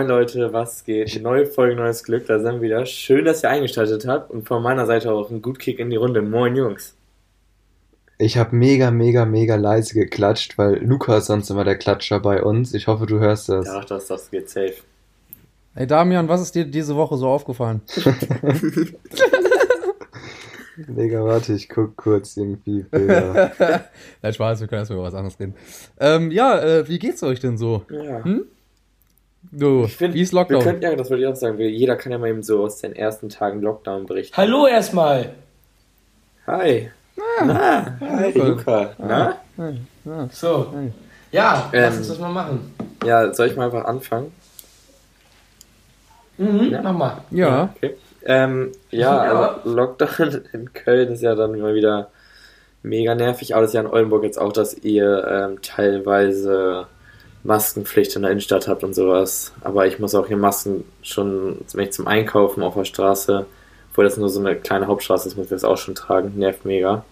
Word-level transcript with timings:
Moin 0.00 0.08
Leute, 0.08 0.50
was 0.54 0.82
geht? 0.86 1.20
Neue 1.20 1.44
Folge, 1.44 1.76
neues 1.76 2.02
Glück, 2.02 2.26
da 2.26 2.38
sind 2.38 2.54
wir 2.54 2.62
wieder. 2.62 2.86
Schön, 2.86 3.26
dass 3.26 3.42
ihr 3.44 3.50
eingeschaltet 3.50 4.06
habt 4.06 4.30
und 4.30 4.48
von 4.48 4.62
meiner 4.62 4.86
Seite 4.86 5.12
auch 5.12 5.30
ein 5.30 5.42
gut 5.42 5.58
Kick 5.58 5.78
in 5.78 5.90
die 5.90 5.96
Runde. 5.96 6.22
Moin 6.22 6.56
Jungs. 6.56 6.96
Ich 8.16 8.38
habe 8.38 8.56
mega, 8.56 8.90
mega, 8.90 9.26
mega 9.26 9.56
leise 9.56 9.92
geklatscht, 9.92 10.56
weil 10.56 10.82
Luca 10.82 11.18
ist 11.18 11.26
sonst 11.26 11.50
immer 11.50 11.64
der 11.64 11.76
Klatscher 11.76 12.18
bei 12.18 12.42
uns. 12.42 12.72
Ich 12.72 12.86
hoffe, 12.86 13.04
du 13.04 13.18
hörst 13.18 13.50
das. 13.50 13.66
Ja, 13.66 13.82
das, 13.82 14.06
das 14.06 14.30
geht 14.30 14.48
safe. 14.48 14.72
Hey 15.74 15.86
Damian, 15.86 16.30
was 16.30 16.40
ist 16.40 16.54
dir 16.54 16.64
diese 16.64 16.96
Woche 16.96 17.18
so 17.18 17.28
aufgefallen? 17.28 17.82
Digga, 20.78 21.22
warte, 21.26 21.52
ich 21.52 21.68
guck 21.68 21.94
kurz 21.98 22.38
irgendwie 22.38 22.84
Bilder. 22.84 23.52
Nein, 24.22 24.32
Spaß, 24.32 24.62
wir 24.62 24.66
können 24.66 24.78
erstmal 24.78 24.98
über 24.98 25.08
was 25.08 25.14
anderes 25.14 25.38
reden. 25.38 25.56
Ähm, 25.98 26.30
ja, 26.30 26.58
äh, 26.58 26.88
wie 26.88 26.98
geht's 26.98 27.22
euch 27.22 27.38
denn 27.38 27.58
so? 27.58 27.84
Ja. 27.90 28.24
Hm? 28.24 28.46
Du, 29.42 29.84
Ich 29.84 29.96
find, 29.96 30.14
wie 30.14 30.20
ist 30.20 30.32
Wir 30.32 30.40
Lockdown? 30.40 30.62
könnten, 30.62 30.82
ja, 30.82 30.94
das 30.94 31.10
wollte 31.10 31.22
ich 31.22 31.28
auch 31.28 31.34
sagen, 31.36 31.58
wir- 31.58 31.70
jeder 31.70 31.96
kann 31.96 32.12
ja 32.12 32.18
mal 32.18 32.28
eben 32.28 32.42
so 32.42 32.62
aus 32.62 32.78
den 32.80 32.94
ersten 32.94 33.28
Tagen 33.30 33.62
Lockdown 33.62 34.06
berichten. 34.06 34.36
Hallo 34.36 34.66
erstmal. 34.66 35.30
Hi. 36.46 36.90
Na, 37.44 37.96
hi 38.00 38.32
Luca. 38.38 38.48
Luca. 38.48 38.90
Na? 38.98 39.36
So. 40.32 40.72
Hey. 40.74 40.92
Ja, 41.32 41.68
lass 41.72 41.92
Ähm. 41.94 41.98
uns 41.98 42.08
das 42.08 42.18
mal 42.18 42.28
machen. 42.32 42.74
Ja, 43.04 43.32
soll 43.32 43.46
ich 43.48 43.56
mal 43.56 43.66
einfach 43.66 43.84
anfangen? 43.84 44.32
Mhm, 46.38 46.70
Ja. 46.70 46.82
Mach 46.82 46.92
mal. 46.92 47.24
Ja, 47.30 47.70
Okay. 47.76 47.96
Ähm, 48.26 48.72
ja, 48.90 49.24
Ja. 49.24 49.32
also 49.62 49.70
Lockdown 49.74 50.42
in 50.52 50.72
Köln 50.74 51.12
ist 51.12 51.22
ja 51.22 51.34
dann 51.34 51.54
immer 51.54 51.72
wieder 51.74 52.10
mega 52.82 53.14
nervig, 53.14 53.54
aber 53.54 53.62
das 53.62 53.70
ist 53.70 53.74
ja 53.74 53.80
in 53.80 53.86
Oldenburg 53.86 54.24
jetzt 54.24 54.38
auch, 54.38 54.52
dass 54.52 54.74
ihr 54.74 55.26
ähm, 55.26 55.62
teilweise 55.62 56.86
Maskenpflicht 57.42 58.16
in 58.16 58.22
der 58.22 58.30
Innenstadt 58.30 58.68
habt 58.68 58.84
und 58.84 58.94
sowas. 58.94 59.52
Aber 59.62 59.86
ich 59.86 59.98
muss 59.98 60.14
auch 60.14 60.26
hier 60.26 60.36
Masken 60.36 60.84
schon, 61.02 61.58
wenn 61.72 61.84
ich 61.84 61.92
zum 61.92 62.06
Einkaufen 62.06 62.62
auf 62.62 62.74
der 62.74 62.84
Straße, 62.84 63.46
obwohl 63.90 64.04
das 64.04 64.16
nur 64.16 64.28
so 64.28 64.40
eine 64.40 64.56
kleine 64.56 64.86
Hauptstraße 64.86 65.28
ist, 65.28 65.36
muss 65.36 65.46
ich 65.46 65.50
das 65.50 65.64
auch 65.64 65.78
schon 65.78 65.94
tragen. 65.94 66.32
Nervt 66.36 66.64
mega. 66.64 67.04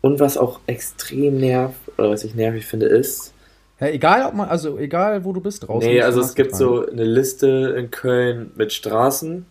Und 0.00 0.20
was 0.20 0.36
auch 0.36 0.60
extrem 0.66 1.38
nervt, 1.38 1.76
oder 1.96 2.10
was 2.10 2.24
ich 2.24 2.34
nervig 2.34 2.66
finde, 2.66 2.86
ist, 2.86 3.32
ja, 3.80 3.88
egal 3.88 4.26
ob 4.26 4.34
man, 4.34 4.48
also 4.48 4.76
egal 4.78 5.24
wo 5.24 5.32
du 5.32 5.40
bist 5.40 5.66
draußen. 5.66 5.88
Nee, 5.88 6.02
also 6.02 6.20
es 6.20 6.34
gibt 6.34 6.50
tragen. 6.50 6.64
so 6.64 6.86
eine 6.86 7.04
Liste 7.04 7.74
in 7.78 7.90
Köln 7.90 8.50
mit 8.56 8.72
Straßen, 8.72 9.46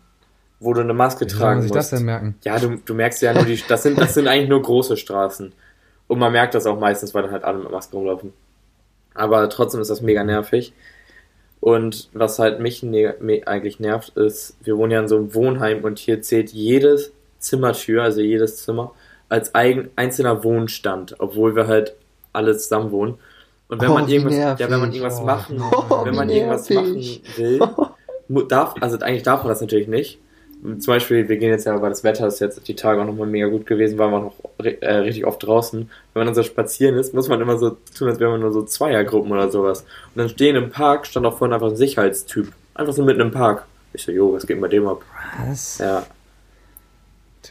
wo 0.60 0.74
du 0.74 0.82
eine 0.82 0.94
Maske 0.94 1.26
Wie 1.26 1.30
tragen 1.30 1.60
man 1.60 1.62
sich 1.62 1.74
musst. 1.74 1.92
das 1.92 1.98
denn 1.98 2.06
merken? 2.06 2.36
Ja, 2.44 2.60
du, 2.60 2.78
du 2.84 2.94
merkst 2.94 3.22
ja 3.22 3.34
nur 3.34 3.46
die, 3.46 3.62
das 3.68 3.84
sind, 3.84 4.00
das 4.00 4.14
sind 4.14 4.28
eigentlich 4.28 4.50
nur 4.50 4.62
große 4.62 4.98
Straßen. 4.98 5.54
Und 6.08 6.20
man 6.20 6.32
merkt 6.32 6.56
das 6.56 6.66
auch 6.66 6.80
meistens, 6.80 7.14
weil 7.14 7.24
dann 7.24 7.32
halt 7.32 7.44
alle 7.44 7.60
mit 7.60 7.72
Maske 7.72 7.96
rumlaufen. 7.96 8.34
Aber 9.18 9.50
trotzdem 9.50 9.82
ist 9.82 9.90
das 9.90 10.02
mega 10.02 10.24
nervig. 10.24 10.74
Und 11.60 12.10
was 12.14 12.40
halt 12.40 12.60
mich 12.60 12.84
ne 12.84 13.16
eigentlich 13.46 13.80
nervt, 13.80 14.10
ist, 14.16 14.56
wir 14.64 14.78
wohnen 14.78 14.92
ja 14.92 15.00
in 15.00 15.08
so 15.08 15.18
einem 15.18 15.34
Wohnheim 15.34 15.84
und 15.84 16.00
hier 16.00 16.22
zählt 16.22 16.52
jedes 16.52 17.12
Zimmertür, 17.40 18.04
also 18.04 18.22
jedes 18.22 18.64
Zimmer, 18.64 18.92
als 19.30 19.54
eigen, 19.56 19.90
einzelner 19.96 20.44
Wohnstand, 20.44 21.16
obwohl 21.20 21.56
wir 21.56 21.68
halt 21.68 21.96
alle 22.32 22.56
zusammen 22.58 22.92
wohnen. 22.92 23.16
Und 23.70 23.82
wenn 23.82 23.90
Oh, 23.90 23.96
man 23.96 24.08
irgendwas, 24.08 24.36
ja, 24.60 24.70
wenn 24.70 24.80
man 24.80 24.94
irgendwas 24.94 25.22
machen, 25.22 25.62
Oh, 25.62 26.06
wenn 26.06 26.16
man 26.16 26.30
irgendwas 26.30 26.70
machen 26.70 26.96
will, 27.36 27.60
darf, 28.48 28.76
also 28.80 28.98
eigentlich 29.00 29.24
darf 29.24 29.42
man 29.44 29.50
das 29.50 29.62
natürlich 29.62 29.88
nicht. 29.88 30.20
Zum 30.64 30.94
Beispiel, 30.94 31.30
wir 31.30 31.38
gehen 31.38 31.52
jetzt 31.52 31.66
ja, 31.66 31.80
weil 31.82 31.90
das 31.92 32.04
Wetter 32.04 32.28
ist 32.28 32.40
jetzt 32.40 32.68
die 32.68 32.76
Tage 32.76 33.00
auch 33.02 33.06
nochmal 33.06 33.28
mega 33.28 33.48
gut 33.48 33.66
gewesen, 33.68 33.98
waren 34.00 34.12
wir 34.12 34.20
noch 34.20 34.34
äh, 34.82 34.90
richtig 34.96 35.26
oft 35.26 35.46
draußen. 35.46 35.82
Wenn 35.82 36.20
man 36.20 36.26
dann 36.26 36.36
so 36.36 36.42
spazieren 36.44 36.96
ist, 36.98 37.14
muss 37.14 37.30
man 37.30 37.40
immer 37.40 37.58
so 37.60 37.78
tun, 37.98 38.08
als 38.10 38.20
wäre 38.20 38.32
man 38.32 38.42
nur 38.42 38.52
so 38.52 38.64
Zweiergruppen 38.64 39.32
oder 39.32 39.52
sowas. 39.52 39.82
Und 39.82 40.16
dann 40.18 40.30
stehen 40.30 40.56
im 40.56 40.72
Park, 40.72 41.06
stand 41.06 41.26
auch 41.28 41.38
vorhin 41.38 41.54
einfach 41.54 41.70
ein 41.70 41.76
Sicherheitstyp. 41.76 42.52
Einfach 42.74 42.94
so 42.94 43.04
mitten 43.04 43.22
im 43.22 43.32
Park. 43.32 43.66
Ich 43.94 44.04
so, 44.04 44.12
jo, 44.12 44.34
was 44.34 44.46
geht 44.48 44.60
bei 44.60 44.68
dem 44.68 44.88
ab? 44.88 45.02
Was? 45.48 45.78
Ja. 45.78 46.04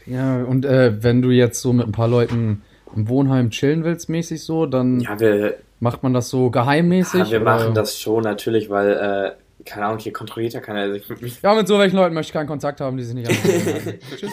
Ja, 0.06 0.42
und 0.44 0.64
äh, 0.64 1.02
wenn 1.02 1.22
du 1.22 1.30
jetzt 1.30 1.60
so 1.62 1.72
mit 1.72 1.86
ein 1.86 1.92
paar 1.92 2.08
Leuten 2.08 2.62
im 2.94 3.08
Wohnheim 3.08 3.50
chillen 3.50 3.82
willst, 3.84 4.08
mäßig 4.08 4.42
so, 4.42 4.66
dann 4.66 5.00
Ja, 5.00 5.18
wir, 5.18 5.54
macht 5.80 6.02
man 6.02 6.12
das 6.12 6.28
so 6.28 6.50
geheimmäßig? 6.50 7.20
ja, 7.20 7.30
wir 7.30 7.40
oder- 7.42 7.44
machen 7.44 7.74
das 7.74 7.98
schon 7.98 8.22
natürlich, 8.22 8.68
weil, 8.70 8.90
äh, 8.92 9.32
keine 9.66 9.86
Ahnung, 9.86 9.98
hier 9.98 10.12
kontrolliert 10.12 10.54
ja 10.54 10.60
keiner. 10.60 10.80
Also 10.80 10.94
ich, 10.94 11.10
ich, 11.22 11.42
Ja, 11.42 11.54
mit 11.54 11.68
so 11.68 11.78
welchen 11.78 11.96
Leuten 11.96 12.14
möchte 12.14 12.30
ich 12.30 12.32
keinen 12.32 12.46
Kontakt 12.46 12.80
haben, 12.80 12.96
die 12.96 13.04
sich 13.04 13.14
nicht 13.14 13.28
anmelden. 13.28 13.98
Tschüss. 14.16 14.32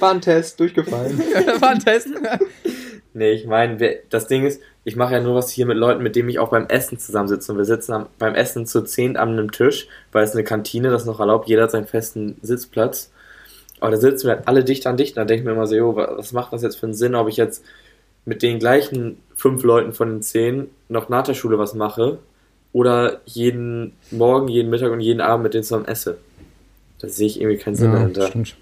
War 0.00 0.10
ein 0.12 0.20
Test, 0.20 0.60
durchgefallen. 0.60 1.18
War 1.60 1.70
ein 1.70 1.78
Test. 1.80 2.08
Nee, 3.14 3.30
ich 3.32 3.46
meine, 3.46 3.98
das 4.10 4.26
Ding 4.26 4.44
ist, 4.44 4.60
ich 4.84 4.96
mache 4.96 5.14
ja 5.14 5.20
nur 5.20 5.34
was 5.36 5.50
hier 5.50 5.66
mit 5.66 5.76
Leuten, 5.76 6.02
mit 6.02 6.16
denen 6.16 6.28
ich 6.28 6.38
auch 6.38 6.48
beim 6.50 6.66
Essen 6.66 6.98
zusammensitze. 6.98 7.52
Und 7.52 7.58
wir 7.58 7.64
sitzen 7.64 7.92
am, 7.92 8.06
beim 8.18 8.34
Essen 8.34 8.66
zu 8.66 8.82
zehn 8.82 9.16
an 9.16 9.30
einem 9.30 9.52
Tisch, 9.52 9.86
weil 10.12 10.24
es 10.24 10.32
eine 10.32 10.44
Kantine, 10.44 10.90
das 10.90 11.04
noch 11.04 11.20
erlaubt, 11.20 11.48
jeder 11.48 11.62
hat 11.64 11.70
seinen 11.70 11.86
festen 11.86 12.36
Sitzplatz. 12.42 13.12
Aber 13.80 13.92
da 13.92 13.96
sitzen 13.98 14.26
wir 14.26 14.36
halt 14.36 14.48
alle 14.48 14.64
dicht 14.64 14.86
an 14.86 14.96
dicht. 14.96 15.16
Und 15.16 15.20
da 15.20 15.24
denke 15.24 15.40
ich 15.42 15.46
mir 15.46 15.52
immer 15.52 15.66
so, 15.66 15.76
jo, 15.76 15.94
wa- 15.96 16.14
was 16.16 16.32
macht 16.32 16.52
das 16.52 16.62
jetzt 16.62 16.76
für 16.76 16.86
einen 16.86 16.94
Sinn, 16.94 17.14
ob 17.14 17.28
ich 17.28 17.36
jetzt 17.36 17.64
mit 18.24 18.42
den 18.42 18.58
gleichen 18.58 19.18
fünf 19.36 19.62
Leuten 19.62 19.92
von 19.92 20.08
den 20.10 20.22
zehn 20.22 20.70
noch 20.88 21.08
nach 21.08 21.22
der 21.24 21.34
Schule 21.34 21.58
was 21.58 21.74
mache 21.74 22.18
oder 22.74 23.20
jeden 23.24 23.92
Morgen, 24.10 24.48
jeden 24.48 24.68
Mittag 24.68 24.90
und 24.92 25.00
jeden 25.00 25.20
Abend 25.22 25.44
mit 25.44 25.54
denen 25.54 25.62
zusammen 25.62 25.86
esse. 25.86 26.18
Da 26.98 27.08
sehe 27.08 27.28
ich 27.28 27.40
irgendwie 27.40 27.56
keinen 27.58 27.76
Sinn 27.76 27.92
Ja, 27.92 27.98
dahinter. 28.00 28.26
stimmt. 28.26 28.56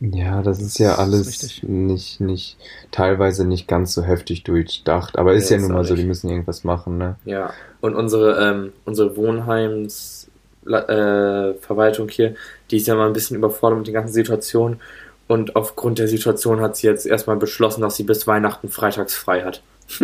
Ja, 0.00 0.42
das 0.42 0.60
ist 0.60 0.78
ja 0.78 0.92
ist 0.92 0.98
alles 0.98 1.26
richtig. 1.26 1.62
nicht, 1.64 2.20
nicht, 2.20 2.56
teilweise 2.92 3.44
nicht 3.46 3.66
ganz 3.66 3.94
so 3.94 4.02
heftig 4.02 4.44
durchdacht. 4.44 5.18
Aber 5.18 5.32
ist 5.32 5.48
ja 5.50 5.56
ist 5.56 5.62
nun 5.62 5.72
mal 5.72 5.84
so, 5.84 5.96
die 5.96 6.04
müssen 6.04 6.28
irgendwas 6.28 6.62
machen, 6.62 6.98
ne? 6.98 7.16
Ja, 7.24 7.52
und 7.80 7.96
unsere, 7.96 8.38
ähm, 8.38 8.72
unsere 8.84 9.16
Wohnheims 9.16 10.28
äh, 10.66 11.54
hier, 12.10 12.34
die 12.70 12.76
ist 12.76 12.86
ja 12.86 12.94
mal 12.94 13.06
ein 13.06 13.12
bisschen 13.14 13.36
überfordert 13.36 13.78
mit 13.78 13.86
den 13.88 13.94
ganzen 13.94 14.12
Situationen. 14.12 14.78
Und 15.26 15.56
aufgrund 15.56 15.98
der 15.98 16.08
Situation 16.08 16.60
hat 16.60 16.76
sie 16.76 16.86
jetzt 16.86 17.06
erstmal 17.06 17.36
beschlossen, 17.36 17.80
dass 17.80 17.96
sie 17.96 18.04
bis 18.04 18.26
Weihnachten 18.26 18.68
freitags 18.68 19.14
frei 19.14 19.42
hat. 19.42 19.62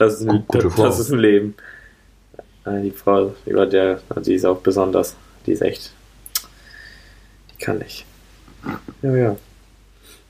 das, 0.00 0.14
ist 0.14 0.28
ein, 0.28 0.44
Gute 0.48 0.70
das, 0.76 0.98
ist 0.98 1.12
ein 1.12 1.18
Leben. 1.18 1.54
Äh, 2.64 2.80
die 2.82 2.90
Frau, 2.90 3.34
über 3.44 3.66
der, 3.66 4.00
die 4.24 4.34
ist 4.34 4.46
auch 4.46 4.58
besonders. 4.58 5.14
Die 5.44 5.52
ist 5.52 5.60
echt. 5.60 5.92
Die 7.52 7.62
kann 7.62 7.78
nicht. 7.78 8.06
Ja, 9.02 9.14
ja. 9.14 9.36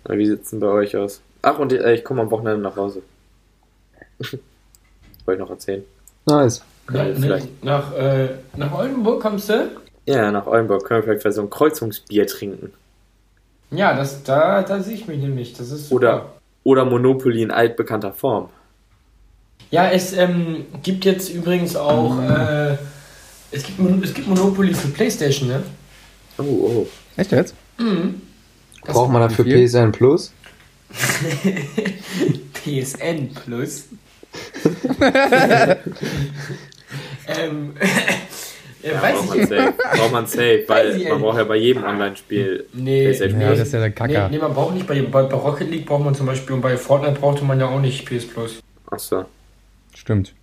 Aber 0.05 0.19
Wie 0.19 0.27
sieht's 0.27 0.51
denn 0.51 0.59
bei 0.59 0.67
euch 0.67 0.97
aus? 0.97 1.21
Ach, 1.43 1.59
und 1.61 1.73
äh, 1.73 1.95
ich 1.95 2.05
komme 2.05 2.23
am 2.23 2.31
Wochenende 2.33 2.61
nach 2.61 2.75
Hause. 2.75 3.03
Wollte 4.19 4.41
ich 5.35 5.39
noch 5.39 5.51
erzählen. 5.51 5.85
Nice. 6.27 6.65
Ja, 6.93 7.05
vielleicht. 7.15 7.65
Nach, 7.65 7.95
äh, 7.95 8.31
nach 8.57 8.77
Oldenburg 8.77 9.23
kommst 9.23 9.51
du? 9.51 9.71
Ja, 10.07 10.33
nach 10.33 10.49
Oldenburg 10.49 10.85
können 10.85 11.01
wir 11.01 11.05
vielleicht 11.05 11.23
für 11.23 11.33
so 11.33 11.43
ein 11.43 11.51
Kreuzungsbier 11.51 12.27
trinken. 12.27 12.73
Ja, 13.71 13.95
das, 13.95 14.25
da, 14.25 14.63
da 14.63 14.81
sehe 14.81 14.95
ich 14.95 15.07
mich 15.07 15.21
nämlich. 15.21 15.53
Das 15.53 15.71
ist 15.71 15.91
super. 15.91 15.95
Oder, 15.95 16.33
oder 16.65 16.85
Monopoly 16.85 17.43
in 17.43 17.53
altbekannter 17.53 18.13
Form. 18.13 18.49
Ja, 19.71 19.89
es 19.91 20.13
ähm, 20.13 20.65
gibt 20.83 21.05
jetzt 21.05 21.29
übrigens 21.33 21.77
auch. 21.77 22.19
Äh, 22.21 22.77
es, 23.53 23.63
gibt, 23.65 23.79
Mon- 23.79 24.03
es 24.03 24.13
gibt 24.15 24.27
Monopoly 24.29 24.75
für 24.75 24.89
Playstation, 24.89 25.49
ne? 25.49 25.63
Oh, 26.39 26.43
oh. 26.43 26.87
Echt 27.17 27.31
jetzt? 27.33 27.55
Mhm. 27.79 28.21
Das- 28.85 28.95
Braucht 28.95 29.11
man 29.13 29.23
dafür 29.23 29.45
viel? 29.45 29.67
PSN 29.69 29.93
Plus? 29.93 30.33
PSN 32.55 33.31
Plus. 33.45 33.85
ähm, 37.29 37.75
äh, 38.83 38.91
Ja, 38.91 39.03
weiß 39.03 39.15
braucht 39.19 39.37
ich 39.37 39.41
man 39.41 39.49
safe. 39.49 39.75
Braucht 39.97 40.13
man 40.13 40.27
safe, 40.27 40.65
weil 40.67 40.99
man 41.09 41.21
braucht 41.21 41.39
ja 41.39 41.45
bei 41.45 41.57
jedem 41.57 41.85
Online-Spiel 41.85 42.67
Nee, 42.73 43.03
PlayStation 43.05 43.39
Plus. 43.41 43.59
das 43.59 43.67
ist 43.69 43.73
ja 43.75 43.79
der 43.81 43.89
Nee, 43.89 43.95
Kacker. 43.95 44.29
nee, 44.31 44.39
man 44.39 44.55
braucht 44.55 44.75
nicht. 44.75 44.87
Bei, 44.87 45.01
bei, 45.03 45.23
bei 45.25 45.37
Rocket 45.37 45.71
League 45.71 45.87
braucht 45.87 46.05
man 46.05 46.15
zum 46.15 46.27
Beispiel 46.27 46.55
und 46.55 46.61
bei 46.63 46.77
Fortnite 46.77 47.21
brauchte 47.21 47.45
man 47.45 47.61
ja 47.61 47.67
auch 47.69 47.81
nicht 47.81 48.05
PS 48.07 48.27
Plus. 48.27 48.61
Achso. 48.91 49.25
Stimmt. 49.95 50.35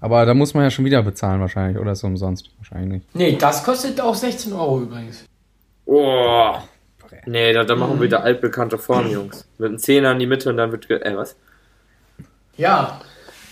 Aber 0.00 0.24
da 0.24 0.32
muss 0.34 0.54
man 0.54 0.64
ja 0.64 0.70
schon 0.70 0.84
wieder 0.84 1.02
bezahlen 1.02 1.40
wahrscheinlich. 1.40 1.78
Oder 1.78 1.92
ist 1.92 1.98
es 1.98 2.04
umsonst? 2.04 2.50
Wahrscheinlich 2.58 2.90
nicht. 2.90 3.14
Nee, 3.14 3.36
das 3.38 3.62
kostet 3.64 4.00
auch 4.00 4.14
16 4.14 4.52
Euro 4.52 4.82
übrigens. 4.82 5.24
Oh. 5.84 6.54
Nee, 7.26 7.52
da, 7.52 7.64
da 7.64 7.76
machen 7.76 7.98
wir 7.98 8.06
wieder 8.06 8.22
altbekannte 8.22 8.78
Form, 8.78 9.10
Jungs. 9.10 9.46
Mit 9.58 9.68
einem 9.68 9.78
Zehner 9.78 10.12
in 10.12 10.20
die 10.20 10.26
Mitte 10.26 10.48
und 10.48 10.56
dann 10.56 10.72
wird. 10.72 10.90
Äh, 10.90 11.16
was? 11.16 11.36
Ja. 12.56 13.00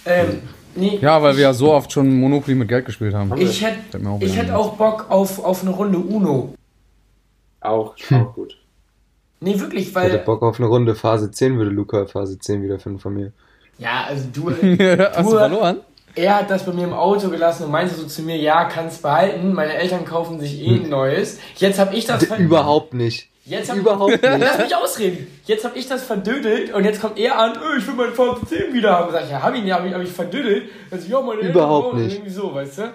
Ähm, 0.06 0.40
nee. 0.74 0.98
Ja, 1.00 1.22
weil 1.22 1.36
wir 1.36 1.42
ja 1.42 1.52
so 1.52 1.72
oft 1.74 1.92
schon 1.92 2.18
Monopoly 2.18 2.54
mit 2.54 2.68
Geld 2.68 2.86
gespielt 2.86 3.14
haben. 3.14 3.36
Ich 3.36 3.62
hätte 3.62 3.98
auch 4.08 4.20
ich 4.20 4.38
ein. 4.38 4.50
auch 4.50 4.76
Bock 4.76 5.10
auf, 5.10 5.44
auf 5.44 5.62
eine 5.62 5.70
Runde 5.70 5.98
Uno. 5.98 6.54
Auch, 7.60 7.94
auch 8.12 8.34
gut. 8.34 8.56
Nee, 9.40 9.58
wirklich, 9.60 9.88
Ich 9.88 9.94
hätte 9.94 10.12
weil. 10.12 10.18
Bock 10.18 10.42
auf 10.42 10.58
eine 10.58 10.68
Runde 10.68 10.94
Phase 10.94 11.30
10, 11.30 11.58
würde 11.58 11.70
Luca 11.70 12.06
Phase 12.06 12.38
10 12.38 12.62
wieder 12.62 12.78
finden 12.78 13.00
von 13.00 13.14
mir. 13.14 13.32
Ja, 13.78 14.04
also 14.08 14.24
du. 14.32 14.50
Hast 14.50 14.60
du 14.62 15.22
Du- 15.22 15.30
verloren? 15.38 15.76
er 16.14 16.36
hat 16.38 16.50
das 16.50 16.64
bei 16.66 16.72
mir 16.72 16.84
im 16.84 16.92
Auto 16.94 17.28
gelassen 17.28 17.64
und 17.66 17.70
meinte 17.70 17.94
so 17.94 18.04
zu 18.04 18.22
mir, 18.22 18.36
ja, 18.36 18.64
kannst 18.64 19.02
behalten. 19.02 19.52
Meine 19.52 19.74
Eltern 19.74 20.04
kaufen 20.04 20.40
sich 20.40 20.60
eh 20.60 20.74
ein 20.76 20.88
neues. 20.88 21.38
Jetzt 21.56 21.78
habe 21.78 21.94
ich 21.94 22.06
das. 22.06 22.24
ver- 22.24 22.38
Überhaupt 22.38 22.92
nicht. 22.94 23.28
Jetzt 23.44 23.70
hab, 23.70 23.76
Überhaupt 23.78 24.10
nicht. 24.22 24.22
Lass 24.40 24.58
mich 24.58 24.74
ausreden. 24.74 25.26
Jetzt 25.46 25.64
habe 25.64 25.78
ich 25.78 25.86
das 25.86 26.02
verdödelt 26.02 26.74
und 26.74 26.84
jetzt 26.84 27.00
kommt 27.00 27.18
er 27.18 27.38
an, 27.38 27.52
öh, 27.56 27.78
ich 27.78 27.86
will 27.86 27.94
meinen 27.94 28.12
VC 28.14 28.72
wieder 28.74 28.92
haben. 28.98 29.12
Sag 29.12 29.24
ich, 29.24 29.30
ja, 29.30 29.40
hab 29.42 29.54
ich 29.54 29.62
nicht, 29.62 29.72
hab 29.72 29.86
ich, 29.86 29.94
hab 29.94 30.02
ich 30.02 30.10
verdödelt. 30.12 30.64
Also, 30.90 31.08
ja, 31.08 31.20
meine 31.20 31.34
Eltern 31.40 31.50
Überhaupt 31.52 31.90
brauchen 31.92 32.02
nicht. 32.04 32.14
Irgendwie 32.16 32.30
so, 32.32 32.52
weißt 32.54 32.78
du? 32.78 32.92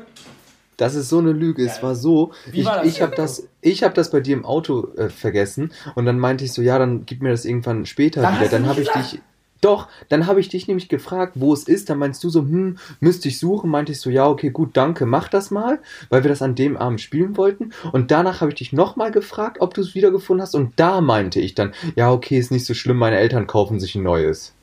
Das 0.77 0.95
ist 0.95 1.07
so 1.09 1.19
eine 1.19 1.31
Lüge. 1.31 1.63
Es 1.65 1.81
war 1.81 1.95
so, 1.95 2.33
Wie 2.51 2.59
ich, 2.61 2.65
war 2.65 2.77
das 2.79 2.87
ich 2.87 3.01
habe 3.01 3.15
das, 3.15 3.47
ich 3.61 3.83
habe 3.83 3.93
das 3.93 4.11
bei 4.11 4.19
dir 4.19 4.33
im 4.35 4.43
Auto 4.45 4.87
äh, 4.97 5.09
vergessen 5.09 5.71
und 5.95 6.05
dann 6.05 6.19
meinte 6.19 6.43
ich 6.43 6.51
so, 6.51 6.61
ja, 6.61 6.77
dann 6.77 7.05
gib 7.05 7.21
mir 7.21 7.29
das 7.29 7.45
irgendwann 7.45 7.85
später 7.85 8.21
Dann 8.21 8.35
wieder. 8.35 8.45
du 8.45 8.51
Dann 8.51 8.67
habe 8.67 8.81
ich 8.81 8.89
dich, 8.89 9.21
doch, 9.63 9.87
dann 10.09 10.27
habe 10.27 10.39
ich 10.39 10.49
dich 10.49 10.67
nämlich 10.67 10.89
gefragt, 10.89 11.33
wo 11.35 11.53
es 11.53 11.63
ist. 11.63 11.89
Dann 11.89 11.99
meinst 11.99 12.23
du 12.23 12.29
so, 12.29 12.41
hm, 12.41 12.77
müsste 12.99 13.27
ich 13.27 13.39
suchen. 13.39 13.69
Meinte 13.69 13.91
ich 13.91 14.01
so, 14.01 14.09
ja, 14.09 14.27
okay, 14.27 14.49
gut, 14.49 14.71
danke, 14.73 15.05
mach 15.05 15.29
das 15.29 15.51
mal, 15.51 15.79
weil 16.09 16.23
wir 16.23 16.29
das 16.29 16.41
an 16.41 16.55
dem 16.55 16.77
Abend 16.77 17.01
spielen 17.01 17.37
wollten. 17.37 17.71
Und 17.91 18.11
danach 18.11 18.41
habe 18.41 18.51
ich 18.51 18.57
dich 18.57 18.73
nochmal 18.73 19.11
gefragt, 19.11 19.57
ob 19.59 19.73
du 19.73 19.81
es 19.81 19.95
wiedergefunden 19.95 20.41
hast. 20.41 20.55
Und 20.55 20.73
da 20.77 21.01
meinte 21.01 21.39
ich 21.39 21.55
dann, 21.55 21.73
ja, 21.95 22.11
okay, 22.11 22.37
ist 22.37 22.51
nicht 22.51 22.65
so 22.65 22.73
schlimm, 22.73 22.97
meine 22.97 23.17
Eltern 23.17 23.47
kaufen 23.47 23.79
sich 23.79 23.95
ein 23.95 24.03
neues. 24.03 24.53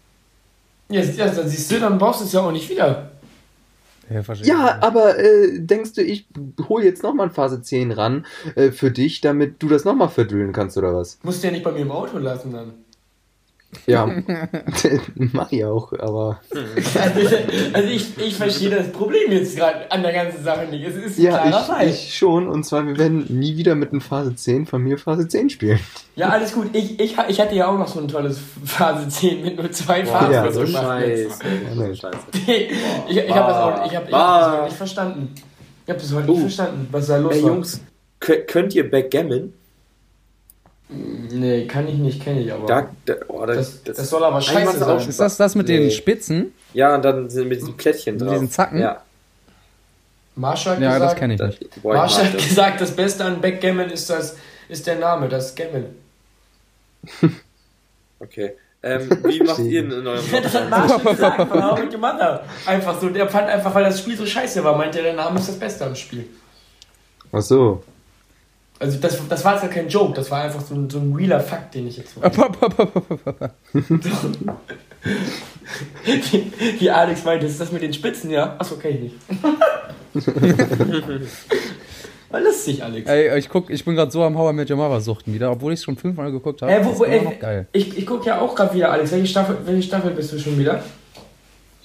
Ja, 0.89 1.03
dann 1.03 1.49
siehst 1.49 1.71
du, 1.71 1.79
dann 1.79 1.99
brauchst 1.99 2.21
du 2.21 2.25
es 2.25 2.33
ja 2.33 2.41
auch 2.41 2.53
nicht 2.53 2.69
wieder. 2.69 2.87
Ja. 2.87 4.23
Ja, 4.43 4.79
aber 4.81 5.21
äh, 5.21 5.61
denkst 5.61 5.93
du, 5.93 6.03
ich 6.03 6.27
hole 6.69 6.85
jetzt 6.85 7.05
nochmal 7.05 7.29
ein 7.29 7.33
Phase 7.33 7.63
10 7.63 7.93
ran 7.93 8.27
äh, 8.57 8.73
für 8.73 8.91
dich, 8.91 9.21
damit 9.21 9.63
du 9.63 9.69
das 9.69 9.85
nochmal 9.85 10.09
verdüllen 10.09 10.53
kannst 10.53 10.77
oder 10.77 10.93
was? 10.93 11.21
Musst 11.23 11.45
du 11.45 11.47
ja 11.47 11.53
nicht 11.53 11.63
bei 11.63 11.71
mir 11.71 11.83
im 11.83 11.93
Auto 11.93 12.19
lassen 12.19 12.53
dann. 12.53 12.73
Ja, 13.87 14.09
mach 15.15 15.53
ich 15.53 15.65
auch, 15.65 15.93
aber 15.93 16.41
Also, 17.01 17.37
also 17.73 17.89
ich, 17.89 18.19
ich 18.19 18.35
verstehe 18.35 18.71
das 18.71 18.91
Problem 18.91 19.31
jetzt 19.31 19.57
gerade 19.57 19.91
an 19.93 20.03
der 20.03 20.13
ganzen 20.13 20.43
Sache 20.43 20.67
nicht. 20.67 20.85
Es 20.85 20.97
ist 20.97 21.19
ein 21.19 21.23
ja, 21.25 21.39
klarer 21.39 21.65
Fall. 21.65 21.87
ich, 21.89 22.09
ich 22.09 22.17
schon. 22.19 22.49
Und 22.49 22.65
zwar, 22.65 22.85
wir 22.87 22.99
werden 22.99 23.27
nie 23.29 23.57
wieder 23.57 23.75
mit 23.77 23.93
einem 23.93 24.01
Phase 24.01 24.35
10 24.35 24.67
von 24.67 24.83
mir 24.83 24.99
Phase 24.99 25.29
10 25.29 25.51
spielen. 25.51 25.79
Ja, 26.17 26.31
alles 26.31 26.53
gut. 26.53 26.69
Ich, 26.73 26.99
ich, 26.99 27.17
ich 27.29 27.41
hatte 27.41 27.55
ja 27.55 27.69
auch 27.69 27.79
noch 27.79 27.87
so 27.89 28.01
ein 28.01 28.09
tolles 28.09 28.39
Phase 28.65 29.09
10 29.09 29.43
mit 29.43 29.57
nur 29.57 29.71
zwei 29.71 30.05
Phasen. 30.05 30.33
ja, 30.33 30.51
so 30.51 30.61
gemacht. 30.63 30.83
scheiße. 30.85 31.29
Ja, 31.69 31.75
So 31.87 31.95
scheiße. 31.95 32.19
ich 33.09 33.17
ich 33.17 33.31
habe 33.35 33.53
das 33.53 33.57
auch 33.57 33.87
ich 33.87 33.97
hab, 33.97 34.09
ich 34.09 34.15
hab 34.15 34.41
das 34.41 34.53
heute 34.53 34.65
nicht 34.65 34.77
verstanden. 34.77 35.35
Ich 35.87 35.91
habe 35.91 36.01
das 36.01 36.13
heute 36.15 36.29
Oh. 36.29 36.33
nicht 36.33 36.41
verstanden, 36.43 36.89
was 36.91 37.07
da 37.07 37.17
los 37.19 37.43
war. 37.43 37.51
Jungs, 37.51 37.81
kö- 38.21 38.45
könnt 38.47 38.75
ihr 38.75 38.91
Backgammon? 38.91 39.53
Nee, 40.93 41.67
kann 41.67 41.87
ich 41.87 41.95
nicht, 41.95 42.23
kenne 42.23 42.41
ich 42.41 42.53
aber. 42.53 42.67
Da, 42.67 42.89
da, 43.07 43.15
oh, 43.29 43.47
da, 43.47 43.55
das, 43.55 43.83
das 43.85 44.11
soll 44.11 44.25
aber 44.25 44.41
scheiße 44.41 44.85
auch 44.85 44.99
sein. 45.01 45.09
Ist 45.09 45.21
das 45.21 45.37
das 45.37 45.55
mit 45.55 45.69
Nee. 45.69 45.79
den 45.79 45.91
Spitzen? 45.93 46.53
Ja, 46.75 46.97
und 46.97 47.05
dann 47.05 47.31
sind 47.31 47.49
mit 47.49 47.61
diesen 47.61 47.77
Plättchen 47.77 48.15
Mit 48.17 48.23
drauf. 48.23 48.33
diesen 48.33 48.51
Zacken? 48.51 48.81
Ja. 48.81 49.03
Marshall 50.35 50.77
hat 50.77 50.83
Ja, 50.83 50.91
das 50.91 51.01
gesagt, 51.01 51.19
kenne 51.21 51.35
ich 51.35 51.39
Das, 51.41 51.61
nicht. 51.61 51.83
boah, 51.83 51.95
ich 51.95 52.01
Marshall 52.01 52.25
mag 52.25 52.33
hat 52.33 52.41
das. 52.41 52.49
gesagt, 52.49 52.81
das 52.81 52.91
Beste 52.97 53.25
an 53.25 53.41
Backgammon 53.41 53.91
ist, 53.91 54.11
das, 54.11 54.37
ist 54.69 54.87
der 54.87 54.97
Name, 54.99 55.29
das 55.29 55.55
Gammon. 55.55 55.85
Okay. 58.23 58.53
Ähm, 58.83 59.09
wie 59.25 59.43
macht 59.45 59.59
ihr 59.61 59.83
denn 59.83 59.93
in 59.93 60.07
eurem 60.07 60.25
Das 60.43 60.55
hat 60.55 60.69
Marshall 60.71 61.01
gesagt 61.01 61.49
von 61.49 61.63
How 61.65 61.79
Your 61.81 61.99
Mother. 61.99 62.45
Einfach 62.67 63.01
so, 63.01 63.09
der 63.09 63.29
fand 63.29 63.49
einfach, 63.49 63.75
weil 63.75 63.85
das 63.85 63.99
Spiel 64.01 64.17
so 64.17 64.27
scheiße 64.27 64.63
war, 64.65 64.77
meinte 64.77 64.99
er, 64.99 65.05
der 65.05 65.15
Name 65.15 65.39
ist 65.39 65.49
das 65.49 65.59
Beste 65.59 65.87
am 65.87 65.95
Spiel. 65.95 66.27
Ach 67.33 67.41
so. 67.41 67.83
Also 68.81 68.99
das, 68.99 69.29
das 69.29 69.45
war 69.45 69.53
jetzt 69.53 69.63
ja 69.63 69.69
kein 69.69 69.89
Joke, 69.89 70.15
das 70.15 70.31
war 70.31 70.43
einfach 70.43 70.63
so 70.63 70.75
ein, 70.75 70.89
so 70.89 70.99
ein 70.99 71.15
realer 71.15 71.41
Fakt, 71.41 71.75
den 71.75 71.87
ich 71.87 71.99
jetzt 71.99 72.15
so. 72.15 72.23
Wie, 76.05 76.53
wie 76.79 76.91
Alex 76.91 77.23
meinte, 77.25 77.45
ist 77.47 77.61
das 77.61 77.71
mit 77.73 77.83
den 77.83 77.93
Spitzen, 77.93 78.31
ja? 78.31 78.57
Achso, 78.59 78.77
kenn 78.77 78.95
ich 78.95 79.01
nicht. 79.03 79.17
War 82.31 82.41
lustig, 82.41 82.83
Alex. 82.83 83.09
Ey, 83.09 83.39
ich 83.39 83.51
guck, 83.51 83.69
ich 83.69 83.85
bin 83.85 83.97
gerade 83.97 84.11
so 84.11 84.23
am 84.23 84.57
Met 84.57 84.71
Your 84.71 84.77
Mother 84.79 85.01
suchten 85.01 85.35
wieder, 85.35 85.51
obwohl 85.51 85.75
ich 85.75 85.81
es 85.81 85.85
schon 85.85 85.97
fünfmal 85.97 86.33
geguckt 86.33 86.63
habe. 86.63 86.73
Ey, 86.73 86.83
wo, 86.85 86.91
ist 86.91 87.01
wo, 87.01 87.05
immer 87.05 87.15
ey, 87.15 87.25
noch 87.25 87.39
geil. 87.39 87.67
ich, 87.73 87.99
ich 87.99 88.07
guck 88.07 88.25
ja 88.25 88.41
auch 88.41 88.55
gerade 88.55 88.75
wieder, 88.75 88.91
Alex. 88.93 89.13
Welche 89.13 89.27
Staffel, 89.27 89.59
welche 89.65 89.83
Staffel 89.83 90.13
bist 90.13 90.33
du 90.33 90.39
schon 90.39 90.59
wieder? 90.59 90.83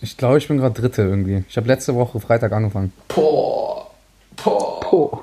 Ich 0.01 0.15
glaube, 0.15 0.37
ich 0.37 0.47
bin 0.47 0.57
gerade 0.57 0.79
Dritte 0.79 1.01
irgendwie. 1.01 1.43
Ich 1.49 1.57
habe 1.57 1.67
letzte 1.67 1.93
Woche 1.95 2.19
Freitag 2.21 2.53
angefangen. 2.53 2.93
Boah. 3.07 3.91
Boah. 4.41 4.93
Oh. 4.93 5.19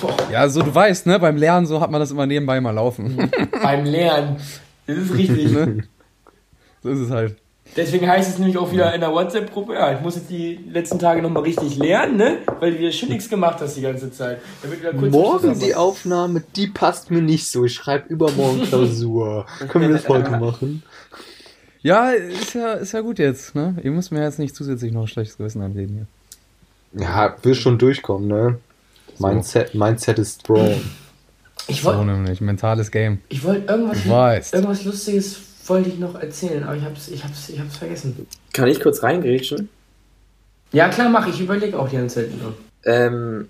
Boah. 0.00 0.16
Ja, 0.32 0.48
so 0.48 0.62
du 0.62 0.74
weißt, 0.74 1.06
ne, 1.06 1.18
beim 1.18 1.36
Lernen 1.36 1.66
so 1.66 1.80
hat 1.80 1.90
man 1.90 2.00
das 2.00 2.10
immer 2.10 2.26
nebenbei 2.26 2.60
mal 2.60 2.70
laufen. 2.70 3.30
Beim 3.62 3.84
Lernen. 3.84 4.36
Das 4.86 4.96
ist 4.96 5.14
richtig. 5.14 5.52
ne? 5.52 5.84
So 6.82 6.90
ist 6.90 7.00
es 7.00 7.10
halt. 7.10 7.36
Deswegen 7.76 8.08
heißt 8.08 8.30
es 8.30 8.38
nämlich 8.38 8.56
auch 8.56 8.70
wieder 8.70 8.94
in 8.94 9.00
der 9.00 9.10
WhatsApp-Gruppe, 9.10 9.74
ja, 9.74 9.92
ich 9.94 10.00
muss 10.00 10.14
jetzt 10.14 10.30
die 10.30 10.60
letzten 10.70 10.98
Tage 10.98 11.22
nochmal 11.22 11.42
richtig 11.42 11.76
lernen, 11.76 12.16
ne? 12.16 12.38
Weil 12.60 12.72
du 12.72 12.78
wieder 12.78 12.92
schon 12.92 13.08
nichts 13.08 13.28
gemacht 13.28 13.60
hast 13.60 13.76
die 13.76 13.80
ganze 13.80 14.12
Zeit. 14.12 14.40
Damit 14.62 14.80
wieder 14.80 14.92
kurz 14.92 15.10
Morgen 15.10 15.58
die 15.58 15.74
Aufnahme, 15.74 16.42
die 16.54 16.68
passt 16.68 17.10
mir 17.10 17.22
nicht 17.22 17.48
so. 17.48 17.64
Ich 17.64 17.74
schreibe 17.74 18.08
übermorgen 18.08 18.62
Klausur. 18.62 19.46
Können 19.68 19.88
wir 19.88 19.96
das 19.96 20.08
heute 20.08 20.30
machen? 20.30 20.82
Ja, 21.82 22.10
ist 22.10 22.54
ja, 22.54 22.74
ist 22.74 22.92
ja 22.92 23.00
gut 23.00 23.18
jetzt, 23.18 23.54
ne? 23.54 23.76
Ihr 23.82 23.90
müsst 23.90 24.12
mir 24.12 24.22
jetzt 24.22 24.38
nicht 24.38 24.54
zusätzlich 24.54 24.92
noch 24.92 25.02
ein 25.02 25.08
schlechtes 25.08 25.36
Gewissen 25.36 25.60
anreden 25.62 26.06
hier. 26.92 27.02
Ja, 27.02 27.34
wirst 27.42 27.60
schon 27.60 27.78
durchkommen, 27.78 28.28
ne? 28.28 28.58
Mindset, 29.18 29.74
Mindset 29.74 30.18
ist 30.18 30.40
strong. 30.40 30.80
Ich 31.66 31.80
So 31.80 31.88
wollte 31.88 32.04
nämlich, 32.04 32.40
mentales 32.40 32.90
Game. 32.90 33.20
ich 33.28 33.42
wollt 33.42 33.68
irgendwas, 33.68 34.52
irgendwas 34.52 34.84
Lustiges 34.84 35.38
wollte 35.66 35.88
ich 35.88 35.98
noch 35.98 36.14
erzählen, 36.14 36.62
aber 36.64 36.76
ich 36.76 36.84
hab's, 36.84 37.08
ich 37.08 37.24
hab's, 37.24 37.48
ich 37.48 37.58
hab's 37.58 37.76
vergessen. 37.76 38.26
Kann 38.52 38.68
ich 38.68 38.80
kurz 38.80 39.02
reingrätschen? 39.02 39.68
Ja, 40.72 40.88
klar, 40.88 41.08
mach 41.08 41.26
ich. 41.26 41.40
überlege 41.40 41.78
auch 41.78 41.88
die 41.88 41.96
ganze 41.96 42.16
Zeit 42.16 42.30
nur. 42.38 42.54
Ähm, 42.84 43.48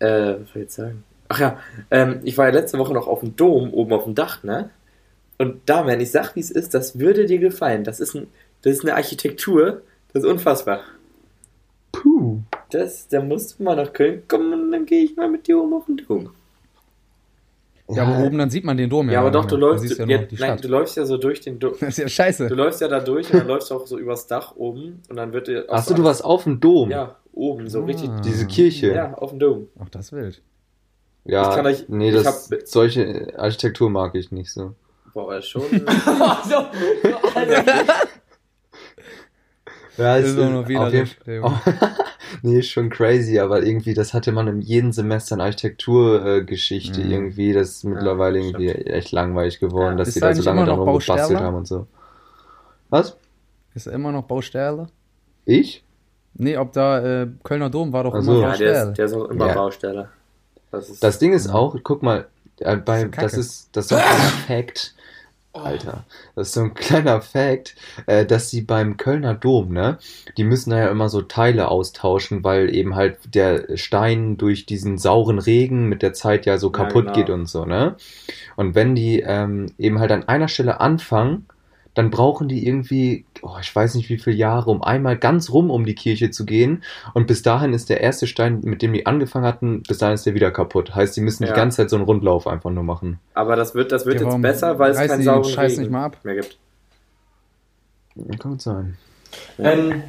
äh, 0.00 0.06
was 0.08 0.36
soll 0.38 0.46
ich 0.54 0.54
jetzt 0.62 0.74
sagen? 0.74 1.04
Ach 1.28 1.38
ja, 1.38 1.58
ähm, 1.90 2.20
ich 2.24 2.36
war 2.38 2.46
ja 2.46 2.52
letzte 2.52 2.78
Woche 2.78 2.94
noch 2.94 3.06
auf 3.06 3.20
dem 3.20 3.36
Dom, 3.36 3.72
oben 3.72 3.92
auf 3.92 4.04
dem 4.04 4.14
Dach, 4.14 4.42
ne? 4.42 4.70
Und 5.36 5.60
da, 5.66 5.86
wenn 5.86 6.00
ich 6.00 6.10
sag, 6.10 6.34
wie 6.34 6.40
es 6.40 6.50
ist, 6.50 6.74
das 6.74 6.98
würde 6.98 7.26
dir 7.26 7.38
gefallen. 7.38 7.84
Das 7.84 8.00
ist, 8.00 8.14
ein, 8.14 8.26
das 8.62 8.72
ist 8.78 8.82
eine 8.82 8.96
Architektur, 8.96 9.82
das 10.12 10.24
ist 10.24 10.28
unfassbar. 10.28 10.80
Puh. 11.92 12.40
Das, 12.70 13.08
da 13.08 13.20
musst 13.22 13.58
du 13.58 13.62
mal 13.64 13.76
nach 13.76 13.92
Köln 13.92 14.22
kommen 14.28 14.52
und 14.52 14.72
dann 14.72 14.84
gehe 14.86 15.04
ich 15.04 15.16
mal 15.16 15.28
mit 15.30 15.46
dir 15.46 15.58
oben 15.58 15.72
auf 15.74 15.86
den 15.86 15.96
Dom. 15.98 16.30
Ja, 17.90 18.02
aber 18.04 18.22
oben 18.26 18.36
dann 18.36 18.50
sieht 18.50 18.64
man 18.64 18.76
den 18.76 18.90
Dom 18.90 19.08
Ja, 19.08 19.20
aber 19.20 19.30
doch, 19.30 19.46
du 19.46 19.56
läufst, 19.56 19.98
ja 19.98 20.04
ja, 20.04 20.20
nein, 20.38 20.58
du 20.60 20.68
läufst 20.68 20.98
ja 20.98 21.06
so 21.06 21.16
durch 21.16 21.40
den 21.40 21.58
Dom. 21.58 21.72
Das 21.80 21.88
ist 21.90 21.98
ja 21.98 22.04
Du 22.04 22.10
scheiße. 22.10 22.48
läufst 22.48 22.80
ja 22.82 22.88
da 22.88 23.00
durch 23.00 23.32
und 23.32 23.38
dann 23.40 23.48
läufst 23.48 23.70
du 23.70 23.76
auch 23.76 23.86
so 23.86 23.98
übers 23.98 24.26
Dach 24.26 24.54
oben 24.56 25.00
und 25.08 25.16
dann 25.16 25.32
wird 25.32 25.48
dir. 25.48 25.64
Achso, 25.72 25.90
so 25.90 25.94
du 25.96 26.04
warst 26.04 26.22
auf 26.22 26.44
dem 26.44 26.60
Dom. 26.60 26.90
Ja, 26.90 27.16
oben, 27.32 27.68
so 27.70 27.80
Ah. 27.80 27.84
richtig. 27.86 28.10
Diese 28.24 28.46
Kirche. 28.46 28.92
Ja, 28.92 29.14
auf 29.14 29.30
dem 29.30 29.38
Dom. 29.38 29.68
Ach, 29.82 29.88
das 29.88 30.06
ist 30.06 30.12
wild. 30.12 30.42
Ja, 31.24 31.48
Ich 31.48 31.56
kann 31.56 31.66
euch- 31.66 31.84
nee, 31.88 32.08
ich 32.10 32.14
das, 32.22 32.50
hab- 32.50 32.60
solche 32.66 33.32
Architektur 33.38 33.88
mag 33.88 34.14
ich 34.14 34.30
nicht 34.32 34.52
so. 34.52 34.74
Boah, 35.14 35.40
schon. 35.40 35.62
so, 35.70 36.56
Alter. 37.34 37.64
Ja, 39.96 40.18
Das 40.20 40.26
ist 40.26 40.38
auch 40.38 40.50
noch 40.50 40.60
auf 40.60 40.68
jeden 40.70 40.86
widerlich. 40.86 41.16
Fall. 41.24 41.42
nee, 42.42 42.58
ist 42.58 42.68
schon 42.70 42.90
crazy, 42.90 43.38
aber 43.38 43.62
irgendwie, 43.62 43.94
das 43.94 44.14
hatte 44.14 44.32
man 44.32 44.48
in 44.48 44.60
jedem 44.60 44.92
Semester 44.92 45.34
in 45.34 45.40
Architekturgeschichte 45.40 46.38
äh, 46.38 46.44
Geschichte 46.44 47.00
Mhm. 47.04 47.10
irgendwie. 47.10 47.52
Das 47.52 47.68
ist 47.70 47.84
mittlerweile 47.84 48.40
stimmt. 48.42 48.60
irgendwie 48.60 48.82
echt 48.90 49.12
langweilig 49.12 49.58
geworden, 49.60 49.92
Ja. 49.92 49.98
dass 49.98 50.08
Ist 50.08 50.14
die 50.16 50.20
da 50.20 50.28
da 50.28 50.34
so 50.34 50.42
lange 50.42 50.64
dran 50.64 50.68
noch 50.76 50.78
rumgebastelt 50.86 51.18
Baustelle? 51.18 51.40
haben 51.40 51.56
und 51.56 51.66
so. 51.68 51.86
Was? 52.90 53.16
Ist 53.74 53.86
er 53.86 53.92
immer 53.94 54.12
noch 54.12 54.24
Baustelle? 54.24 54.88
Ich? 55.44 55.82
Nee, 56.34 56.56
ob 56.56 56.72
da, 56.72 57.22
äh, 57.22 57.28
Kölner 57.42 57.68
Dom 57.70 57.92
war 57.92 58.04
doch 58.04 58.14
Ach 58.14 58.22
so. 58.22 58.30
immer 58.32 58.40
ja, 58.40 58.56
der 58.56 58.66
Baustelle. 58.66 58.90
ist, 58.90 58.98
der 58.98 59.04
ist 59.06 59.12
auch 59.14 59.24
immer 59.28 59.46
Ja. 59.48 59.54
Baustelle. 59.54 60.08
Das 60.70 60.88
ist. 60.90 61.02
Das 61.02 61.18
Ding 61.18 61.32
ist 61.32 61.48
auch, 61.48 61.76
guck 61.82 62.02
mal, 62.02 62.26
äh, 62.60 62.76
bei. 62.76 63.04
Das 63.04 63.32
ist 63.34 63.34
das 63.34 63.34
ist, 63.36 63.68
das 63.72 63.84
ist 63.84 63.88
so 63.90 63.96
ein 63.96 64.02
kleiner 64.46 64.62
Fact, 65.62 65.84
Alter, 65.84 66.04
das 66.34 66.48
ist 66.48 66.54
so 66.54 66.60
ein 66.62 66.74
kleiner 66.74 67.20
Fact, 67.20 67.74
äh, 68.06 68.24
dass 68.26 68.50
sie 68.50 68.62
beim 68.62 68.96
Kölner 68.96 69.34
Dom, 69.34 69.72
ne, 69.72 69.98
die 70.36 70.44
müssen 70.44 70.70
da 70.70 70.78
ja 70.78 70.88
immer 70.88 71.08
so 71.08 71.22
Teile 71.22 71.68
austauschen, 71.68 72.44
weil 72.44 72.74
eben 72.74 72.94
halt 72.96 73.18
der 73.34 73.76
Stein 73.76 74.36
durch 74.36 74.66
diesen 74.66 74.98
sauren 74.98 75.38
Regen 75.38 75.88
mit 75.88 76.02
der 76.02 76.12
Zeit 76.12 76.46
ja 76.46 76.58
so 76.58 76.68
Ja, 76.68 76.72
kaputt 76.72 77.06
genau. 77.06 77.12
geht 77.12 77.30
und 77.30 77.46
so, 77.46 77.64
ne? 77.64 77.96
Und 78.56 78.74
wenn 78.74 78.94
die 78.94 79.20
ähm, 79.20 79.66
eben 79.78 79.98
halt 80.00 80.12
an 80.12 80.28
einer 80.28 80.48
Stelle 80.48 80.80
anfangen, 80.80 81.46
dann 81.98 82.10
brauchen 82.10 82.48
die 82.48 82.64
irgendwie, 82.66 83.24
oh, 83.42 83.56
ich 83.60 83.74
weiß 83.74 83.96
nicht 83.96 84.08
wie 84.08 84.18
viele 84.18 84.36
Jahre, 84.36 84.70
um 84.70 84.82
einmal 84.82 85.16
ganz 85.18 85.50
rum 85.50 85.70
um 85.70 85.84
die 85.84 85.94
Kirche 85.96 86.30
zu 86.30 86.46
gehen. 86.46 86.84
Und 87.12 87.26
bis 87.26 87.42
dahin 87.42 87.72
ist 87.74 87.88
der 87.90 88.00
erste 88.00 88.26
Stein, 88.28 88.60
mit 88.62 88.82
dem 88.82 88.92
die 88.92 89.04
angefangen 89.04 89.44
hatten, 89.44 89.82
bis 89.82 89.98
dahin 89.98 90.14
ist 90.14 90.24
der 90.24 90.34
wieder 90.34 90.50
kaputt. 90.52 90.94
Heißt, 90.94 91.16
die 91.16 91.20
müssen 91.20 91.42
Ja. 91.42 91.50
die 91.50 91.56
ganze 91.56 91.78
Zeit 91.78 91.90
so 91.90 91.96
einen 91.96 92.04
Rundlauf 92.04 92.46
einfach 92.46 92.70
nur 92.70 92.84
machen. 92.84 93.18
aber 93.34 93.56
das 93.56 93.74
wird, 93.74 93.90
das 93.92 94.06
wird 94.06 94.20
Ja, 94.20 94.30
jetzt 94.30 94.40
besser, 94.42 94.78
weil 94.78 94.92
es 94.92 94.96
keinen 95.08 95.22
sauren 95.24 95.44
Scheiß 95.44 95.72
Regen 95.72 95.82
nicht 95.82 95.90
mal 95.90 96.04
ab? 96.04 96.16
mehr 96.22 96.36
gibt. 96.36 96.56
Kann 98.38 98.50
gut 98.52 98.62
sein. 98.62 98.96
ähm, 99.58 100.02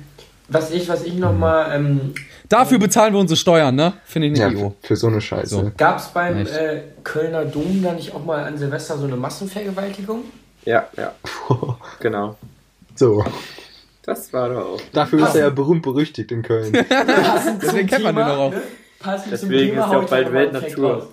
was 0.47 0.71
ich, 0.71 0.87
was 0.89 1.03
ich 1.03 1.15
nochmal, 1.15 1.75
ähm, 1.75 2.13
Dafür 2.47 2.79
bezahlen 2.79 3.13
wir 3.13 3.19
unsere 3.19 3.37
Steuern, 3.37 3.75
ne? 3.75 3.93
Finde 4.05 4.27
ich 4.27 4.33
nicht 4.33 4.41
Ja, 4.41 4.49
IO. 4.49 4.75
für 4.81 4.95
so 4.95 5.07
eine 5.07 5.21
Scheiße. 5.21 5.47
So. 5.49 5.71
gab 5.77 5.99
es 5.99 6.07
beim 6.07 6.37
äh, 6.39 6.81
Kölner 7.03 7.45
Dom 7.45 7.83
da 7.83 7.93
nicht 7.93 8.13
auch 8.15 8.23
mal 8.25 8.43
an 8.43 8.57
Silvester 8.57 8.97
so 8.97 9.05
eine 9.05 9.15
Massenvergewaltigung? 9.17 10.23
Ja, 10.65 10.87
ja, 10.97 11.13
genau. 11.99 12.35
So. 12.95 13.23
Das 14.03 14.33
war 14.33 14.49
doch 14.49 14.65
auch. 14.65 14.81
Dafür 14.91 15.27
ist 15.27 15.35
er 15.35 15.41
ja 15.41 15.49
berühmt 15.49 15.83
berüchtigt 15.83 16.31
in 16.31 16.41
Köln. 16.41 16.71
Passend 16.89 17.61
Deswegen 17.63 17.87
kennt 17.87 18.03
man 18.03 18.15
den 18.15 18.25
doch 18.25 18.37
auch. 18.37 18.51
Ne? 18.51 18.61
Passend 18.99 19.37
zum 19.39 19.49
Deswegen 19.49 19.73
Thema 19.73 19.85
ist 19.85 19.91
ja 19.91 19.99
auch 19.99 20.09
bald 20.09 20.27
mal 20.27 20.33
Weltnatur. 20.33 21.07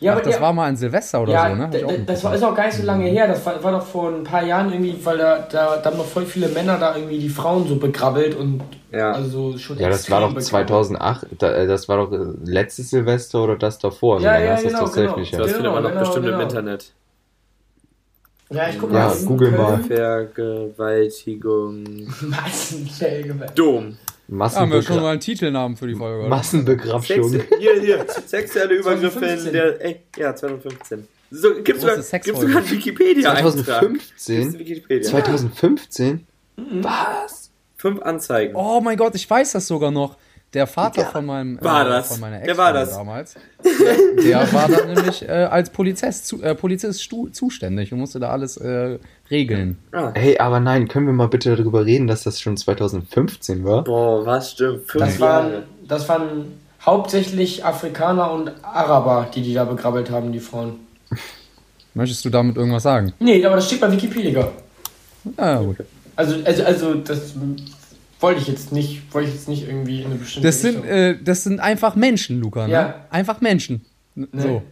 Ja, 0.00 0.12
Ach, 0.12 0.16
aber 0.16 0.24
das 0.24 0.34
ja, 0.34 0.40
war 0.42 0.52
mal 0.52 0.66
ein 0.66 0.76
Silvester 0.76 1.22
oder 1.22 1.32
ja, 1.32 1.48
so, 1.48 1.54
ne? 1.56 2.04
Das 2.06 2.22
war, 2.24 2.34
ist 2.34 2.42
auch 2.42 2.54
gar 2.54 2.66
nicht 2.66 2.76
so 2.76 2.82
lange 2.82 3.06
her. 3.06 3.26
Das 3.26 3.44
war, 3.46 3.62
war 3.62 3.72
doch 3.72 3.86
vor 3.86 4.10
ein 4.10 4.24
paar 4.24 4.44
Jahren 4.44 4.70
irgendwie, 4.70 4.98
weil 5.02 5.18
da, 5.18 5.38
da, 5.50 5.76
da 5.78 5.90
haben 5.90 5.96
noch 5.96 6.04
voll 6.04 6.26
viele 6.26 6.48
Männer 6.48 6.78
da 6.78 6.94
irgendwie 6.94 7.18
die 7.18 7.28
Frauen 7.28 7.66
so 7.66 7.76
begrabbelt 7.76 8.34
und 8.34 8.60
Ja. 8.92 9.12
also 9.12 9.56
schon 9.56 9.78
Ja, 9.78 9.88
das 9.88 10.10
war 10.10 10.20
doch 10.20 10.34
extrem 10.34 10.66
2008, 10.66 11.26
da, 11.38 11.52
äh, 11.52 11.66
das 11.66 11.88
war 11.88 11.96
doch 11.96 12.12
äh, 12.12 12.18
letztes 12.44 12.90
Silvester 12.90 13.42
oder 13.42 13.56
das 13.56 13.78
davor. 13.78 14.20
Ja, 14.20 14.32
lange 14.32 14.44
ja, 14.44 14.52
das 14.52 14.62
genau, 14.62 14.84
genau. 14.90 15.16
nicht 15.16 15.32
Das 15.32 15.38
her. 15.38 15.46
Genau, 15.46 15.54
findet 15.56 15.72
man 15.72 15.82
doch 15.82 15.90
genau, 15.90 16.00
bestimmt 16.00 16.26
genau. 16.26 16.36
im 16.36 16.42
Internet. 16.42 16.92
Ja, 18.54 18.68
ich 18.68 18.78
guck 18.78 18.92
Ja, 18.92 19.08
mal. 19.08 19.16
google 19.24 19.50
mal. 19.50 19.82
Vergewaltigung. 19.84 21.84
Massenschläge. 22.20 23.34
Dom. 23.54 23.96
Da 24.26 24.54
haben 24.54 24.72
wir 24.72 24.82
schon 24.82 25.02
mal 25.02 25.10
einen 25.12 25.20
Titelnamen 25.20 25.76
für 25.76 25.86
die 25.86 25.94
Folge, 25.94 26.20
oder? 26.20 26.28
Massenbegrabschung. 26.28 27.28
Sex, 27.28 27.44
hier, 27.58 27.80
hier. 27.80 28.06
Sexuelle 28.26 28.74
Übergriffe 28.76 29.18
2015. 29.18 29.46
in 29.48 29.52
der. 29.52 29.84
Ey, 29.84 30.00
ja, 30.16 30.34
2015. 30.34 31.06
So, 31.30 31.54
gibt's 31.62 31.82
sogar, 31.82 31.96
gibt's 31.96 32.40
sogar 32.40 32.56
einen 32.58 32.70
Wikipedia-Eintrag. 32.70 33.52
2015? 33.64 34.58
Wikipedia. 34.58 35.10
2015? 35.10 36.26
Was? 36.56 37.50
Fünf 37.76 38.00
Anzeigen. 38.02 38.54
Oh 38.56 38.80
mein 38.80 38.96
Gott, 38.96 39.14
ich 39.14 39.28
weiß 39.28 39.52
das 39.52 39.66
sogar 39.66 39.90
noch. 39.90 40.16
Der 40.54 40.66
Vater 40.66 41.04
von 41.06 41.26
meinem 41.26 41.60
War 41.60 41.84
das? 41.84 42.08
von 42.08 42.20
meiner 42.20 42.38
Der 42.38 42.48
Ex 42.50 42.58
war 42.58 42.72
das. 42.72 42.90
damals. 42.90 43.34
Der 44.24 44.52
war 44.52 44.68
dann 44.68 44.94
nämlich 44.94 45.22
äh, 45.28 45.32
als 45.50 45.70
Polizist, 45.70 46.26
zu, 46.28 46.42
äh, 46.42 46.54
Polizist 46.54 47.02
stu, 47.02 47.28
zuständig 47.28 47.92
und 47.92 47.98
musste 47.98 48.20
da 48.20 48.30
alles 48.30 48.56
äh, 48.56 48.98
regeln. 49.30 49.78
Ah. 49.92 50.12
Hey, 50.14 50.38
aber 50.38 50.60
nein, 50.60 50.86
können 50.88 51.06
wir 51.06 51.12
mal 51.12 51.28
bitte 51.28 51.56
darüber 51.56 51.84
reden, 51.84 52.06
dass 52.06 52.22
das 52.22 52.40
schon 52.40 52.56
2015 52.56 53.64
war? 53.64 53.84
Boah, 53.84 54.24
was 54.24 54.52
stimmt? 54.52 54.86
Fünf 54.88 55.04
Das 55.04 55.18
Jahre. 55.18 55.52
waren, 55.52 55.62
das 55.88 56.08
waren 56.08 56.52
hauptsächlich 56.82 57.64
Afrikaner 57.64 58.30
und 58.32 58.52
Araber, 58.62 59.28
die 59.34 59.42
die 59.42 59.54
da 59.54 59.64
begrabbelt 59.64 60.10
haben, 60.10 60.30
die 60.32 60.40
Frauen. 60.40 60.76
Möchtest 61.94 62.24
du 62.24 62.30
damit 62.30 62.56
irgendwas 62.56 62.82
sagen? 62.82 63.12
Nee, 63.18 63.44
aber 63.44 63.56
das 63.56 63.66
steht 63.66 63.80
bei 63.80 63.90
Wikipedia. 63.90 64.48
Ja, 65.38 65.58
gut. 65.60 65.76
Also, 66.16 66.36
also, 66.44 66.64
also 66.64 66.94
das 66.94 67.34
wollte 68.24 68.40
ich 68.40 68.48
jetzt 68.48 68.72
nicht, 68.72 69.14
wollte 69.14 69.28
ich 69.28 69.34
jetzt 69.34 69.48
nicht 69.48 69.66
irgendwie 69.68 70.00
in 70.00 70.06
eine 70.06 70.14
bestimmte 70.16 70.48
Das 70.48 70.60
sind, 70.60 70.76
Richtung. 70.76 70.90
äh, 70.90 71.18
das 71.22 71.44
sind 71.44 71.60
einfach 71.60 71.94
Menschen, 71.96 72.40
Luca. 72.40 72.66
Ne? 72.66 72.72
Ja. 72.72 73.06
Einfach 73.10 73.40
Menschen. 73.40 73.84
N- 74.16 74.28
So. 74.32 74.62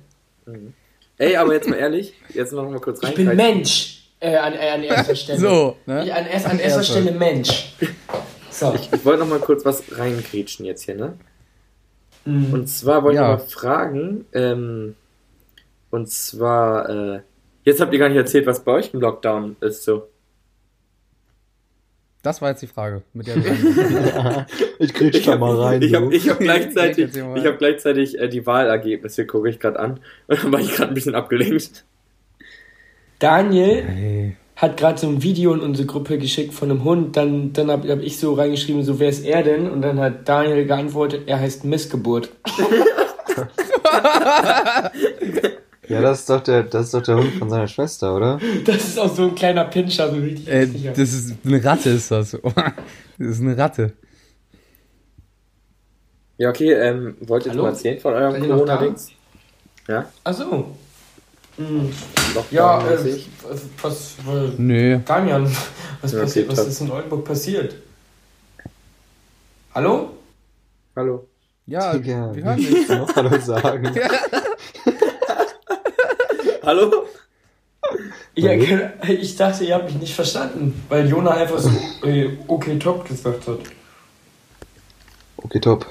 Ey, 1.19 1.37
aber 1.37 1.53
jetzt 1.55 1.69
mal 1.69 1.77
ehrlich, 1.77 2.15
jetzt 2.35 2.53
noch 2.53 2.69
mal 2.69 2.81
kurz 2.81 3.03
rein. 3.03 3.11
ich 3.11 3.17
bin 3.17 3.37
Mensch 3.37 4.09
äh, 4.21 4.35
an, 4.37 4.55
äh, 4.55 4.69
an 4.71 4.83
erster 4.83 5.15
Stelle. 5.15 5.39
So, 5.39 5.77
ne? 5.87 6.05
Ich, 6.05 6.13
an, 6.13 6.27
erst, 6.27 6.47
an 6.47 6.59
erster 6.59 6.79
Erster. 6.81 6.83
Stelle 7.01 7.13
Mensch. 7.13 7.75
So. 8.51 8.75
Ich 8.75 9.05
wollte 9.05 9.21
noch 9.21 9.29
mal 9.29 9.39
kurz 9.39 9.65
was 9.65 9.83
reingrätschen 9.97 10.67
jetzt 10.67 10.83
hier, 10.85 10.97
ne? 10.97 11.15
Mhm. 12.25 12.53
Und 12.53 12.67
zwar 12.69 13.03
wollte 13.03 13.17
Ja. 13.19 13.35
ich 13.35 13.41
mal 13.41 13.47
fragen, 13.49 14.25
ähm, 14.33 14.95
und 15.91 16.09
zwar, 16.11 16.89
äh, 16.89 17.21
jetzt 17.65 17.81
habt 17.81 17.93
ihr 17.93 17.99
gar 17.99 18.09
nicht 18.09 18.19
erzählt, 18.19 18.47
was 18.47 18.61
bei 18.65 18.73
euch 18.73 18.91
im 18.95 19.01
Lockdown 19.01 19.57
ist 19.61 19.85
so. 19.85 20.09
Das 22.23 22.41
war 22.41 22.51
jetzt 22.51 22.63
die 22.63 22.69
Frage, 22.69 23.03
mit 23.15 23.27
der 23.27 23.35
du 23.37 24.47
ich 24.79 24.95
krieg 24.95 25.25
da 25.25 25.37
mal 25.37 25.61
rein. 25.61 25.83
Ich 25.83 25.95
habe 25.95 26.17
hab 26.17 26.39
gleichzeitig, 26.39 27.17
ich 27.17 27.47
hab 27.47 27.59
gleichzeitig 27.59 28.19
äh, 28.19 28.29
die 28.29 28.47
Wahlergebnisse, 28.47 29.27
gucke 29.27 29.51
ich 29.51 29.59
gerade 29.59 29.81
an. 29.81 30.01
Und 30.29 30.43
dann 30.43 30.53
war 30.53 30.61
ich 30.61 30.73
gerade 30.73 30.93
ein 30.93 30.95
bisschen 30.95 31.17
abgelenkt. 31.17 31.85
Daniel 33.19 33.83
Hey. 33.83 34.37
hat 34.55 34.77
gerade 34.77 34.99
so 34.99 35.09
ein 35.09 35.23
Video 35.23 35.53
in 35.53 35.61
unsere 35.61 35.87
Gruppe 35.87 36.19
geschickt 36.19 36.55
von 36.55 36.71
einem 36.71 36.85
Hund. 36.85 37.17
Dann, 37.17 37.53
dann 37.53 37.73
habe 37.73 37.91
hab 37.91 38.01
ich 38.01 38.19
so 38.19 38.35
reingeschrieben, 38.35 38.85
so 38.85 39.01
wer 39.01 39.09
ist 39.09 39.25
er 39.25 39.43
denn? 39.43 39.69
Und 39.69 39.83
dann 39.83 39.99
hat 39.99 40.29
Daniel 40.29 40.65
geantwortet, 40.65 41.23
er 41.27 41.41
heißt 41.41 41.65
Missgeburt. 41.65 42.31
Ja, 45.93 46.01
das 46.01 46.21
ist, 46.21 46.31
doch 46.31 46.41
der, 46.41 46.63
das 46.63 46.87
ist 46.87 46.95
doch 46.95 47.03
der 47.03 47.17
Hund 47.17 47.33
von 47.35 47.51
seiner 47.51 47.69
Schwester, 47.69 48.17
oder? 48.17 48.39
Das 48.65 48.77
ist 48.77 48.99
auch 48.99 49.15
so 49.15 49.25
ein 49.25 49.35
kleiner 49.35 49.65
Pinscher, 49.65 50.11
so 50.11 50.17
richtig. 50.17 50.49
Äh, 50.49 50.67
das 50.91 51.13
ist 51.13 51.35
eine 51.45 51.63
Ratte, 51.63 51.91
ist 51.91 52.11
das. 52.11 52.37
Das 53.19 53.29
ist 53.29 53.41
eine 53.41 53.57
Ratte. 53.57 53.93
Ja, 56.39 56.49
okay, 56.49 56.73
ähm, 56.73 57.17
wollt 57.21 57.45
ihr 57.47 57.53
Hallo? 57.53 57.65
mal 57.65 57.69
erzählen 57.69 58.01
von 58.01 58.15
eurem 58.15 58.43
ihr 58.43 58.49
Corona-Dings? 58.49 59.11
Ja? 59.87 60.11
Ach 60.25 60.35
so. 60.35 60.75
Hm. 61.57 61.91
Lockdown 62.35 62.47
Ja, 62.51 62.89
äh, 62.89 62.97
was, 63.43 63.61
was, 63.83 64.15
was 64.25 64.59
Nö. 64.59 64.99
Damian, 65.05 65.45
was, 66.01 66.13
Ja, 66.13 66.19
okay, 66.19 66.25
passiert, 66.25 66.49
was 66.49 66.67
ist 66.67 66.81
in 66.81 66.91
Oldenburg 66.91 67.25
passiert? 67.25 67.77
Hallo? 69.75 70.11
Hallo. 70.97 71.29
Ja, 71.67 71.93
Digga, 71.93 72.35
wir 72.35 72.45
hören 72.45 72.99
noch 72.99 73.15
Hallo 73.15 73.39
sagen? 73.39 73.91
Hallo? 76.65 77.07
Ja, 78.35 78.51
Hallo? 78.51 79.15
ich 79.21 79.37
dachte, 79.37 79.65
ihr 79.65 79.75
habt 79.75 79.87
mich 79.87 80.01
nicht 80.01 80.15
verstanden, 80.15 80.83
weil 80.89 81.09
Jona 81.09 81.33
einfach 81.33 81.59
so 81.59 81.71
äh, 82.07 82.37
okay 82.47 82.79
top 82.79 83.09
gesagt 83.09 83.49
hat. 83.49 83.59
Okay, 85.37 85.59
top. 85.59 85.87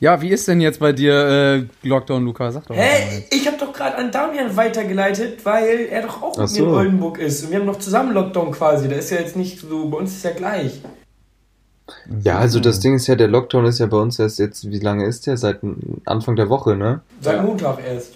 Ja, 0.00 0.20
wie 0.20 0.28
ist 0.28 0.46
denn 0.46 0.60
jetzt 0.60 0.80
bei 0.80 0.92
dir 0.92 1.14
äh, 1.82 1.88
Lockdown, 1.88 2.22
Luca? 2.24 2.52
Sag 2.52 2.66
doch 2.66 2.76
mal. 2.76 2.82
Hä? 2.82 3.24
Ich 3.30 3.46
habe 3.46 3.56
doch 3.56 3.72
gerade 3.72 3.96
an 3.96 4.12
Damian 4.12 4.54
weitergeleitet, 4.54 5.42
weil 5.44 5.86
er 5.90 6.02
doch 6.02 6.22
auch 6.22 6.36
mir 6.36 6.42
in 6.42 6.48
so. 6.48 6.66
Oldenburg 6.68 7.18
ist. 7.18 7.44
Und 7.44 7.50
wir 7.52 7.58
haben 7.60 7.66
noch 7.66 7.78
zusammen 7.78 8.12
Lockdown 8.12 8.52
quasi. 8.52 8.88
Da 8.88 8.96
ist 8.96 9.10
ja 9.10 9.18
jetzt 9.18 9.36
nicht 9.36 9.60
so, 9.60 9.88
bei 9.88 9.96
uns 9.96 10.12
ist 10.12 10.24
ja 10.24 10.32
gleich. 10.32 10.82
Ja, 12.22 12.38
also 12.38 12.60
das 12.60 12.80
Ding 12.80 12.94
ist 12.94 13.06
ja, 13.06 13.14
der 13.14 13.28
Lockdown 13.28 13.64
ist 13.64 13.78
ja 13.78 13.86
bei 13.86 13.96
uns 13.96 14.18
erst 14.18 14.38
jetzt, 14.38 14.70
wie 14.70 14.80
lange 14.80 15.06
ist 15.06 15.26
der? 15.26 15.38
Seit 15.38 15.60
Anfang 16.04 16.36
der 16.36 16.50
Woche, 16.50 16.76
ne? 16.76 17.00
Seit. 17.22 17.42
Montag 17.42 17.78
erst. 17.86 18.12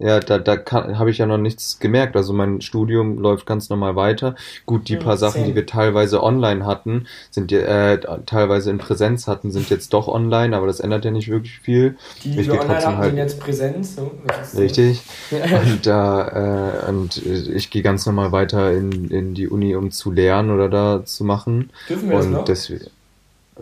Ja, 0.00 0.20
da, 0.20 0.38
da 0.38 0.56
habe 0.70 1.10
ich 1.10 1.18
ja 1.18 1.26
noch 1.26 1.38
nichts 1.38 1.80
gemerkt. 1.80 2.14
Also 2.16 2.32
mein 2.32 2.60
Studium 2.60 3.18
läuft 3.18 3.46
ganz 3.46 3.68
normal 3.68 3.96
weiter. 3.96 4.36
Gut, 4.64 4.88
die 4.88 4.94
Hm, 4.94 5.00
paar 5.00 5.16
Sachen, 5.16 5.42
die 5.44 5.54
wir 5.56 5.66
teilweise 5.66 6.22
online 6.22 6.64
hatten, 6.66 7.06
sind 7.30 7.50
äh, 7.52 7.98
teilweise 8.24 8.70
in 8.70 8.78
Präsenz 8.78 9.26
hatten, 9.26 9.50
sind 9.50 9.70
jetzt 9.70 9.92
doch 9.92 10.06
online, 10.06 10.56
aber 10.56 10.66
das 10.68 10.78
ändert 10.80 11.04
ja 11.04 11.10
nicht 11.10 11.28
wirklich 11.28 11.58
viel. 11.60 11.96
Die, 12.22 12.30
die 12.30 12.40
Ich 12.40 12.46
wir 12.46 12.60
online 12.60 12.68
hatten, 12.86 12.96
halt- 12.98 13.10
sind 13.10 13.18
jetzt 13.18 13.40
Präsenz. 13.40 13.96
So. 13.96 14.10
Richtig. 14.52 15.02
Und 15.50 15.86
da, 15.86 16.84
äh, 16.86 16.88
und 16.90 17.16
äh, 17.24 17.52
ich 17.52 17.70
gehe 17.70 17.82
ganz 17.82 18.06
normal 18.06 18.32
weiter 18.32 18.72
in, 18.72 19.10
in 19.10 19.34
die 19.34 19.48
Uni, 19.48 19.74
um 19.74 19.90
zu 19.90 20.10
lernen 20.10 20.50
oder 20.50 20.68
da 20.68 21.04
zu 21.04 21.24
machen. 21.24 21.70
Dürfen 21.88 22.08
wir 22.10 22.16
das 22.18 22.28
noch? 22.28 22.44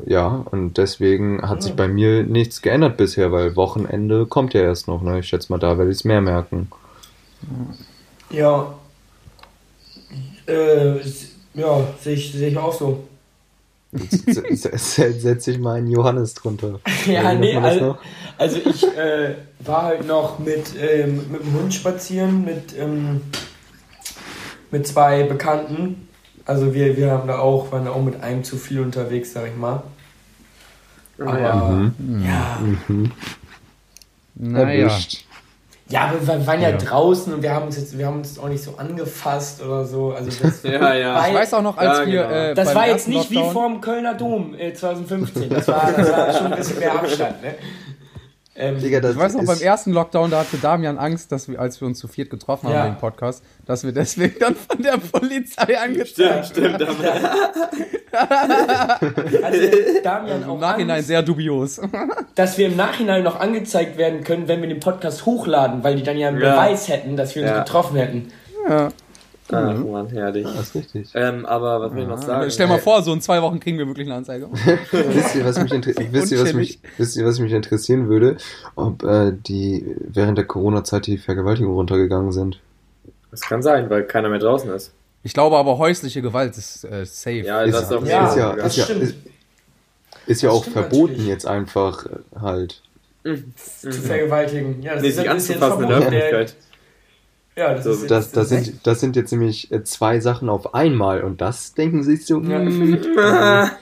Ja, 0.04 0.44
und 0.50 0.76
deswegen 0.76 1.40
hat 1.48 1.62
sich 1.62 1.74
bei 1.74 1.88
mir 1.88 2.22
nichts 2.22 2.60
geändert 2.60 2.96
bisher, 2.96 3.32
weil 3.32 3.56
Wochenende 3.56 4.26
kommt 4.26 4.52
ja 4.52 4.60
erst 4.60 4.88
noch, 4.88 5.02
ne? 5.02 5.20
Ich 5.20 5.28
schätze 5.28 5.50
mal, 5.50 5.58
da 5.58 5.78
werde 5.78 5.90
ich 5.90 5.98
es 5.98 6.04
mehr 6.04 6.20
merken. 6.20 6.68
Ja. 8.30 8.74
Äh, 10.46 11.00
ja, 11.54 11.80
sehe 12.00 12.14
ich, 12.14 12.32
seh 12.32 12.48
ich 12.48 12.58
auch 12.58 12.72
so. 12.72 13.04
Setz 13.92 14.96
setz 14.96 15.46
ich 15.46 15.58
mal 15.58 15.78
einen 15.78 15.90
Johannes 15.90 16.34
drunter. 16.34 16.80
Ja, 17.06 17.32
nee, 17.34 17.56
also, 17.56 17.96
also 18.36 18.58
ich 18.58 18.84
äh, 18.84 19.36
war 19.60 19.82
halt 19.82 20.06
noch 20.06 20.38
mit, 20.38 20.74
ähm, 20.78 21.30
mit 21.30 21.42
dem 21.42 21.54
Hund 21.54 21.72
spazieren, 21.72 22.44
mit, 22.44 22.76
ähm, 22.76 23.22
mit 24.70 24.86
zwei 24.86 25.22
Bekannten. 25.22 26.08
Also 26.46 26.72
wir, 26.72 26.96
wir 26.96 27.10
haben 27.10 27.26
da 27.28 27.38
auch, 27.40 27.72
waren 27.72 27.84
da 27.86 27.90
auch 27.90 28.02
mit 28.02 28.22
einem 28.22 28.44
zu 28.44 28.56
viel 28.56 28.80
unterwegs, 28.80 29.32
sag 29.32 29.48
ich 29.48 29.56
mal. 29.56 29.82
Aber 31.18 31.70
Mhm. 31.70 32.24
ja, 32.24 32.58
Mhm. 32.88 33.12
Naja. 34.34 34.90
Ja, 35.88 36.00
aber 36.08 36.20
wir 36.26 36.46
waren 36.46 36.60
ja, 36.60 36.70
Ja. 36.70 36.76
draußen 36.76 37.32
und 37.32 37.42
wir 37.42 37.54
haben 37.54 37.66
uns 37.66 37.76
jetzt, 37.76 37.96
wir 37.96 38.06
haben 38.06 38.18
uns 38.18 38.38
auch 38.40 38.48
nicht 38.48 38.62
so 38.62 38.76
angefasst 38.76 39.62
oder 39.62 39.84
so. 39.84 40.12
Also 40.12 40.30
das, 40.42 40.62
Ja, 40.64 40.94
ja. 40.94 41.28
Ich 41.28 41.34
weiß 41.34 41.54
auch 41.54 41.62
noch, 41.62 41.78
als 41.78 42.00
Ja, 42.00 42.06
wir. 42.06 42.22
genau. 42.24 42.34
Äh, 42.34 42.54
das 42.54 42.74
war 42.74 42.88
jetzt 42.88 43.06
nicht 43.08 43.30
wie 43.30 43.36
Lockdown- 43.36 43.52
vorm 43.52 43.80
Kölner 43.80 44.14
Dom 44.14 44.54
äh, 44.58 44.74
2015. 44.74 45.48
Das 45.48 45.68
war, 45.68 45.90
das 45.96 46.10
war 46.12 46.32
schon 46.32 46.46
ein 46.52 46.58
bisschen 46.58 46.78
mehr 46.80 46.92
Abstand, 46.92 47.40
ne? 47.42 47.54
Ähm, 48.58 48.80
Digga, 48.80 49.00
das 49.00 49.12
Ich 49.12 49.18
weiß 49.18 49.34
noch, 49.34 49.44
beim 49.44 49.60
ersten 49.60 49.92
Lockdown, 49.92 50.30
da 50.30 50.40
hatte 50.40 50.56
Damian 50.56 50.96
Angst, 50.98 51.30
dass 51.30 51.48
wir, 51.48 51.60
als 51.60 51.80
wir 51.80 51.86
uns 51.86 51.98
zu 51.98 52.08
viert 52.08 52.30
getroffen 52.30 52.68
haben 52.68 52.74
Ja. 52.74 52.86
wegen 52.86 52.96
Podcast, 52.96 53.44
dass 53.66 53.84
wir 53.84 53.92
deswegen 53.92 54.36
dann 54.40 54.54
von 54.56 54.82
der 54.82 54.96
Polizei 54.98 55.78
angezeigt 55.78 56.46
Stimmt, 56.46 56.46
stimmt. 56.46 56.82
also 59.42 59.60
Damian 60.02 60.42
Im 60.42 60.48
auch 60.50 60.58
Nachhinein 60.60 60.96
Angst, 60.96 61.08
sehr 61.08 61.22
dubios. 61.22 61.80
dass 62.34 62.58
wir 62.58 62.66
im 62.68 62.76
Nachhinein 62.76 63.22
noch 63.22 63.38
angezeigt 63.40 63.98
werden 63.98 64.24
können, 64.24 64.48
wenn 64.48 64.60
wir 64.62 64.68
den 64.68 64.80
Podcast 64.80 65.26
hochladen, 65.26 65.84
weil 65.84 65.96
die 65.96 66.02
dann 66.02 66.16
ja 66.16 66.28
einen 66.28 66.40
Ja. 66.40 66.52
Beweis 66.52 66.88
hätten, 66.88 67.16
dass 67.16 67.34
wir 67.34 67.42
uns 67.42 67.50
Ja. 67.50 67.58
getroffen 67.60 67.96
hätten. 67.96 68.28
ja. 68.68 68.88
Ach, 69.50 69.78
Mann, 69.78 70.08
herrlich. 70.08 70.44
das 70.44 70.68
ist 70.68 70.74
richtig. 70.74 71.10
Ähm, 71.14 71.46
aber 71.46 71.80
was 71.80 71.94
will 71.94 72.02
ich 72.02 72.08
noch 72.08 72.18
sagen? 72.20 72.50
Stell 72.50 72.66
mal 72.66 72.78
vor, 72.78 73.02
so 73.02 73.12
in 73.12 73.20
zwei 73.20 73.40
Wochen 73.42 73.60
kriegen 73.60 73.78
wir 73.78 73.86
wirklich 73.86 74.06
eine 74.06 74.16
Anzeige. 74.16 74.48
wisst 74.90 75.34
ihr, 75.36 75.44
was 75.44 75.58
mich, 75.58 75.72
wisst, 76.12 76.32
ihr, 76.32 76.42
was 76.42 76.52
mich, 76.52 76.80
wisst 76.98 77.16
ihr, 77.16 77.24
was 77.24 77.38
mich 77.38 77.52
interessieren 77.52 78.08
würde? 78.08 78.36
Ob 78.74 79.02
äh, 79.04 79.32
die 79.32 79.96
während 80.00 80.38
der 80.38 80.46
Corona-Zeit 80.46 81.06
die 81.06 81.18
Vergewaltigungen 81.18 81.76
runtergegangen 81.76 82.32
sind. 82.32 82.58
Das 83.30 83.42
kann 83.42 83.62
sein, 83.62 83.88
weil 83.90 84.04
keiner 84.04 84.28
mehr 84.28 84.38
draußen 84.38 84.70
ist. 84.70 84.92
Ich 85.22 85.34
glaube 85.34 85.56
aber, 85.56 85.78
häusliche 85.78 86.22
Gewalt 86.22 86.56
ist 86.56 86.84
äh, 86.84 87.04
safe. 87.04 87.38
Ja, 87.38 87.62
Ist, 87.62 87.74
das 87.74 87.82
ist 87.84 87.92
auf 87.92 88.08
Ja, 88.08 88.28
ist 88.28 88.36
ja, 88.36 88.52
ist 88.52 88.76
ja, 88.76 88.84
stimmt. 88.84 89.02
ist, 89.02 89.14
ist 90.26 90.42
ja 90.42 90.50
auch 90.50 90.64
verboten 90.64 91.12
natürlich. 91.12 91.26
jetzt 91.26 91.46
einfach 91.46 92.06
äh, 92.06 92.40
halt. 92.40 92.82
zu 93.24 93.92
vergewaltigen. 93.92 94.82
Ja, 94.82 94.94
das 94.94 95.02
Nee, 95.02 95.08
ist, 95.08 95.16
sich 95.16 95.24
das 95.24 95.36
ist 95.42 95.48
jetzt 95.48 95.62
anzufassen 95.62 95.82
in. 95.82 95.88
Der, 95.88 95.98
Öffentlichkeit. 95.98 96.56
Ja, 97.56 97.74
das 97.74 97.84
So, 97.84 97.90
ist 97.92 98.10
Das, 98.10 98.30
das, 98.32 98.48
sind, 98.48 98.86
das 98.86 99.00
sind 99.00 99.16
jetzt 99.16 99.32
nämlich 99.32 99.70
äh, 99.72 99.82
zwei 99.84 100.20
Sachen 100.20 100.48
auf 100.48 100.74
einmal 100.74 101.22
und 101.22 101.40
das 101.40 101.74
denken 101.74 102.02
sie 102.02 102.16
sich 102.16 102.26
so, 102.26 102.40
Ja. 102.40 102.58
Da 102.64 103.70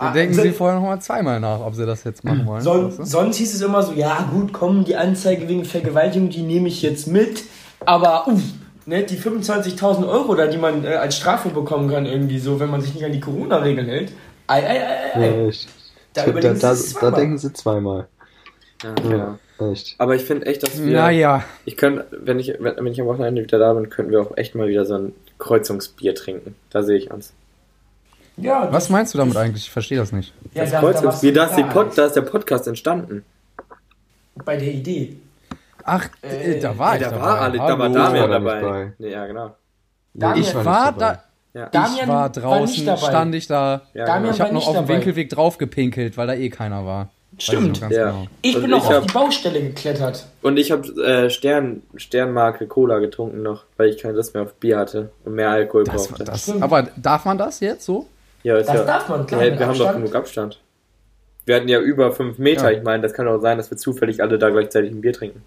Ah, 0.00 0.12
denken 0.12 0.34
so- 0.34 0.42
sie 0.42 0.52
vorher 0.52 0.78
noch 0.78 0.86
mal 0.86 1.00
zweimal 1.00 1.40
nach, 1.40 1.60
ob 1.60 1.74
sie 1.74 1.84
das 1.84 2.04
jetzt 2.04 2.22
machen 2.22 2.46
wollen. 2.46 2.62
Son 2.62 2.92
sonst 3.04 3.36
hieß 3.36 3.52
es 3.54 3.60
immer 3.62 3.82
so, 3.82 3.92
ja 3.94 4.28
gut, 4.32 4.52
komm, 4.52 4.84
die 4.84 4.94
Anzeige 4.94 5.48
wegen 5.48 5.64
Vergewaltigung, 5.64 6.30
die 6.30 6.42
nehme 6.42 6.68
ich 6.68 6.82
jetzt 6.82 7.08
mit. 7.08 7.42
Aber 7.84 8.28
uff, 8.28 8.40
ne, 8.86 9.02
die 9.02 9.18
25.000 9.18 10.08
Euro 10.08 10.36
da, 10.36 10.46
die 10.46 10.56
man 10.56 10.84
äh, 10.84 10.94
als 10.94 11.16
Strafe 11.16 11.48
bekommen 11.48 11.90
kann, 11.90 12.06
irgendwie 12.06 12.38
so, 12.38 12.60
wenn 12.60 12.70
man 12.70 12.80
sich 12.80 12.94
nicht 12.94 13.04
an 13.04 13.10
die 13.10 13.18
Corona-Regeln 13.18 13.88
hält. 13.88 14.12
Ei, 14.46 14.62
ei, 14.62 14.80
ei, 14.80 15.14
ei. 15.14 15.26
ja, 15.26 15.48
echt. 15.48 15.68
Da 16.14 16.22
Da, 16.22 16.30
überlegen 16.30 16.60
da, 16.60 16.76
da 17.00 17.10
denken 17.10 17.38
sie 17.38 17.52
zweimal. 17.52 18.06
Ja, 18.82 18.94
Ja, 19.58 19.70
echt. 19.72 19.94
Aber 19.98 20.14
ich 20.14 20.22
finde 20.24 20.46
echt, 20.46 20.62
dass 20.62 20.82
wir. 20.82 20.92
Naja, 20.96 21.44
Ich 21.64 21.76
könnte, 21.76 22.06
wenn 22.12 22.38
ich, 22.38 22.54
wenn, 22.60 22.76
wenn 22.76 22.86
ich 22.86 23.00
am 23.00 23.06
Wochenende 23.08 23.42
wieder 23.42 23.58
da 23.58 23.72
bin, 23.72 23.90
könnten 23.90 24.12
wir 24.12 24.20
auch 24.20 24.36
echt 24.36 24.54
mal 24.54 24.68
wieder 24.68 24.84
so 24.84 24.94
ein 24.94 25.12
Kreuzungsbier 25.38 26.14
trinken. 26.14 26.54
Da 26.70 26.82
sehe 26.82 26.96
ich 26.98 27.10
uns. 27.10 27.32
Ja, 28.36 28.72
was 28.72 28.88
meinst 28.88 29.14
du 29.14 29.18
damit 29.18 29.36
eigentlich? 29.36 29.64
Ich 29.64 29.70
verstehe 29.70 29.98
das 29.98 30.12
nicht. 30.12 30.32
Ja, 30.54 30.62
das 30.62 30.70
da- 30.70 30.80
da 30.80 30.86
Kreuzungsbier, 30.92 31.32
du 31.32 31.38
da 31.40 31.44
ist, 31.46 31.56
die 31.56 31.62
da. 31.62 31.68
Pod, 31.68 31.98
da 31.98 32.06
ist 32.06 32.12
der 32.14 32.22
Podcast 32.22 32.68
entstanden. 32.68 33.24
Bei 34.44 34.56
der 34.56 34.68
Idee. 34.68 35.16
Ach, 35.82 36.08
Äh, 36.22 36.52
äh, 36.58 36.60
da 36.60 36.78
war 36.78 36.92
Nee, 36.92 36.98
ich 36.98 37.04
da 37.04 37.10
dabei. 37.10 37.22
war, 37.24 37.40
alle, 37.40 37.58
da 37.58 37.64
war 37.64 37.78
war 37.80 37.88
Damian 37.88 38.14
da 38.30 38.38
dabei. 38.38 38.60
bei. 38.60 38.92
Nee, 38.98 39.10
ja, 39.10 39.26
genau. 39.26 39.56
Damian 40.14 40.40
Ich 40.44 40.54
war 40.54 40.64
war 40.64 40.92
da. 40.92 41.22
Ja, 41.54 41.64
ich 41.64 41.70
Damian 41.72 42.08
war 42.08 42.14
war 42.20 42.30
draußen, 42.30 42.86
dabei. 42.86 43.06
stand 43.08 43.34
ich 43.34 43.46
da. 43.48 43.82
ja, 43.94 44.04
Damian 44.04 44.22
genau. 44.22 44.34
Ich 44.34 44.40
habe 44.40 44.48
war 44.50 44.52
noch 44.54 44.60
nicht 44.60 44.68
auf 44.68 44.86
dem. 44.86 44.88
Winkelweg 44.88 45.30
drauf 45.30 45.58
gepinkelt, 45.58 46.16
weil 46.16 46.26
da 46.28 46.34
eh 46.34 46.50
keiner 46.50 46.84
war. 46.86 47.08
Ich 47.38 47.44
Stimmt. 47.44 47.80
ganz 47.80 47.94
Ja. 47.94 48.10
genau. 48.10 48.26
Ich 48.42 48.60
bin 48.60 48.68
noch 48.70 48.78
ich 48.78 48.84
auf 48.84 48.94
hab- 48.94 49.06
die 49.06 49.12
Baustelle 49.12 49.60
geklettert. 49.60 50.26
Und 50.42 50.56
ich 50.58 50.72
habe 50.72 50.88
äh, 51.02 51.30
Stern, 51.30 51.82
Sternmarke 51.96 52.66
Cola 52.66 52.98
getrunken 52.98 53.42
noch, 53.42 53.62
weil 53.76 53.90
ich 53.90 53.98
keine 54.02 54.14
Lust 54.14 54.34
mehr 54.34 54.42
auf 54.42 54.54
Bier 54.54 54.76
hatte 54.78 55.10
und 55.24 55.34
mehr 55.34 55.50
Alkohol 55.50 55.84
Das, 55.84 56.08
brauchte. 56.08 56.24
das, 56.24 56.50
aber 56.60 56.88
darf 56.96 57.24
man 57.24 57.38
das 57.38 57.60
jetzt 57.60 57.84
so? 57.84 58.06
ja, 58.42 58.56
Das 58.58 58.66
ja, 58.66 58.82
darf 58.84 59.08
man, 59.08 59.24
klar. 59.26 59.44
ja, 59.44 59.56
wir 59.58 59.66
haben 59.66 59.78
doch 59.78 59.84
Abstand. 59.86 60.04
genug 60.04 60.14
Abstand. 60.16 60.60
Wir 61.46 61.56
hatten 61.56 61.68
ja 61.68 61.78
über 61.80 62.12
fünf 62.12 62.38
Meter. 62.38 62.70
Ja. 62.72 62.76
Ich 62.78 62.82
meine, 62.84 63.02
das 63.02 63.12
kann 63.14 63.26
auch 63.28 63.38
sein, 63.40 63.56
dass 63.56 63.70
wir 63.70 63.78
zufällig 63.78 64.20
alle 64.20 64.38
da 64.38 64.50
gleichzeitig 64.50 64.90
ein 64.90 65.00
Bier 65.00 65.12
trinken. 65.12 65.42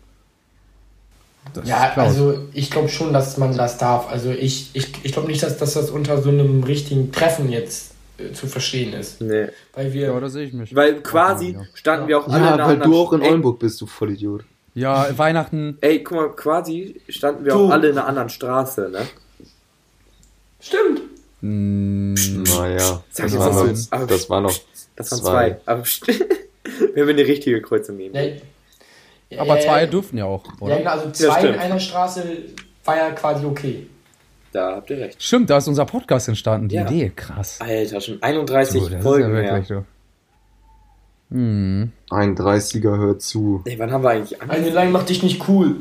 Das 1.53 1.67
Ja, 1.67 1.91
also 1.95 2.37
ich 2.53 2.71
glaube 2.71 2.87
schon, 2.89 3.11
dass 3.13 3.37
man 3.37 3.55
das 3.57 3.77
darf. 3.77 4.09
Also 4.11 4.31
ich, 4.31 4.69
ich, 4.73 4.93
ich 5.03 5.11
glaube 5.11 5.27
nicht, 5.27 5.43
dass, 5.43 5.57
dass 5.57 5.73
das 5.73 5.89
unter 5.89 6.21
so 6.21 6.29
einem 6.29 6.63
richtigen 6.63 7.11
Treffen 7.11 7.49
jetzt 7.51 7.90
zu 8.33 8.47
verstehen 8.47 8.93
ist. 8.93 9.21
Nee. 9.21 9.47
Weil 9.73 9.91
wir. 9.93 10.07
Ja, 10.07 10.19
da 10.19 10.29
sehe 10.29 10.45
ich 10.45 10.53
mich. 10.53 10.75
Weil 10.75 11.01
quasi 11.01 11.53
Ja. 11.53 11.61
standen 11.73 12.07
wir 12.07 12.19
auch 12.19 12.27
alle 12.27 12.37
in 12.37 12.43
Ja, 12.43 12.53
einer 12.53 12.63
weil 12.65 12.73
anderen 12.73 12.91
du 12.91 12.97
auch 12.97 13.13
in 13.13 13.21
Oldenburg 13.21 13.59
bist, 13.59 13.79
du 13.81 13.85
Vollidiot. 13.87 14.43
Ja, 14.73 15.17
Weihnachten. 15.17 15.77
Ey, 15.81 16.01
guck 16.03 16.17
mal, 16.17 16.29
quasi 16.31 17.01
standen 17.09 17.43
wir 17.45 17.53
Du. 17.53 17.65
auch 17.65 17.69
alle 17.71 17.89
in 17.89 17.97
einer 17.97 18.07
anderen 18.07 18.29
Straße, 18.29 18.89
ne? 18.89 19.05
Stimmt. 20.59 21.01
Mh, 21.41 22.15
Naja, 22.55 23.03
Sag 23.11 23.25
das 23.25 23.33
jetzt 23.33 23.39
war, 23.39 23.63
das 23.65 23.89
noch, 23.91 24.07
das 24.07 24.29
war 24.29 24.41
noch 24.41 24.59
Das 24.95 25.11
waren 25.11 25.19
Zwei. 25.21 25.49
zwei. 25.51 25.61
Aber 25.65 25.83
wenn 26.93 26.95
wir 27.07 27.13
eine 27.15 27.25
richtige 27.27 27.61
Kreuzung 27.61 27.97
nehmen. 27.97 28.13
Ja, 28.15 28.21
ja, 29.29 29.41
aber 29.41 29.55
ja, 29.55 29.61
zwei 29.61 29.81
ja, 29.81 29.87
dürften 29.87 30.17
ja 30.17 30.25
auch, 30.25 30.45
Ja, 30.45 30.51
oder? 30.59 30.77
genau, 30.77 30.91
also 30.91 31.05
Ja, 31.07 31.13
zwei 31.13 31.47
in 31.47 31.55
einer 31.59 31.79
Straße 31.79 32.23
war 32.85 32.97
ja 32.97 33.11
quasi 33.11 33.45
okay. 33.45 33.87
Da 34.51 34.75
habt 34.75 34.89
ihr 34.89 34.97
recht. 34.99 35.21
Stimmt, 35.23 35.49
da 35.49 35.57
ist 35.57 35.67
unser 35.67 35.85
Podcast 35.85 36.27
entstanden, 36.27 36.67
die 36.67 36.75
Ja. 36.75 36.85
Idee. 36.85 37.11
Krass. 37.15 37.59
Alter, 37.61 38.01
schon 38.01 38.21
31 38.21 38.81
Du, 38.81 38.89
das 38.89 38.97
ist 38.97 39.03
Folgen 39.03 39.27
ja 39.29 39.41
mehr. 39.41 39.43
wirklich 39.53 39.67
so. 39.67 39.85
Hm. 41.31 41.91
ein 42.09 42.35
30er 42.35 42.97
hört 42.97 43.21
zu. 43.21 43.61
Ey, 43.63 43.79
wann 43.79 43.89
haben 43.91 44.03
wir 44.03 44.09
eigentlich 44.09 44.41
Eine 44.41 44.51
angefangen? 44.51 44.75
Line 44.75 44.89
macht 44.91 45.07
dich 45.07 45.23
nicht 45.23 45.47
cool. 45.47 45.77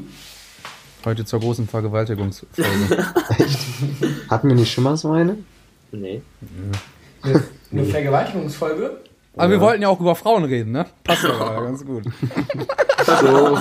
Heute 1.04 1.24
zur 1.24 1.40
großen 1.40 1.66
Vergewaltigungsfolge. 1.66 2.58
Hatten 4.30 4.48
wir 4.48 4.54
nicht 4.54 4.72
schon 4.72 4.84
mal 4.84 4.96
so 4.96 5.10
eine? 5.10 5.38
Nee. 5.90 6.22
Eine, 7.22 7.42
eine 7.72 7.84
Vergewaltigungsfolge? 7.84 9.00
Aber 9.36 9.50
wir 9.50 9.60
wollten 9.60 9.82
ja 9.82 9.88
auch 9.88 9.98
über 9.98 10.14
Frauen 10.14 10.44
reden, 10.44 10.70
ne? 10.72 10.86
Passt 11.02 11.24
ja 11.24 11.30
gerade 11.30 11.64
ganz 11.64 11.84
gut. 11.84 12.04
So. 13.20 13.58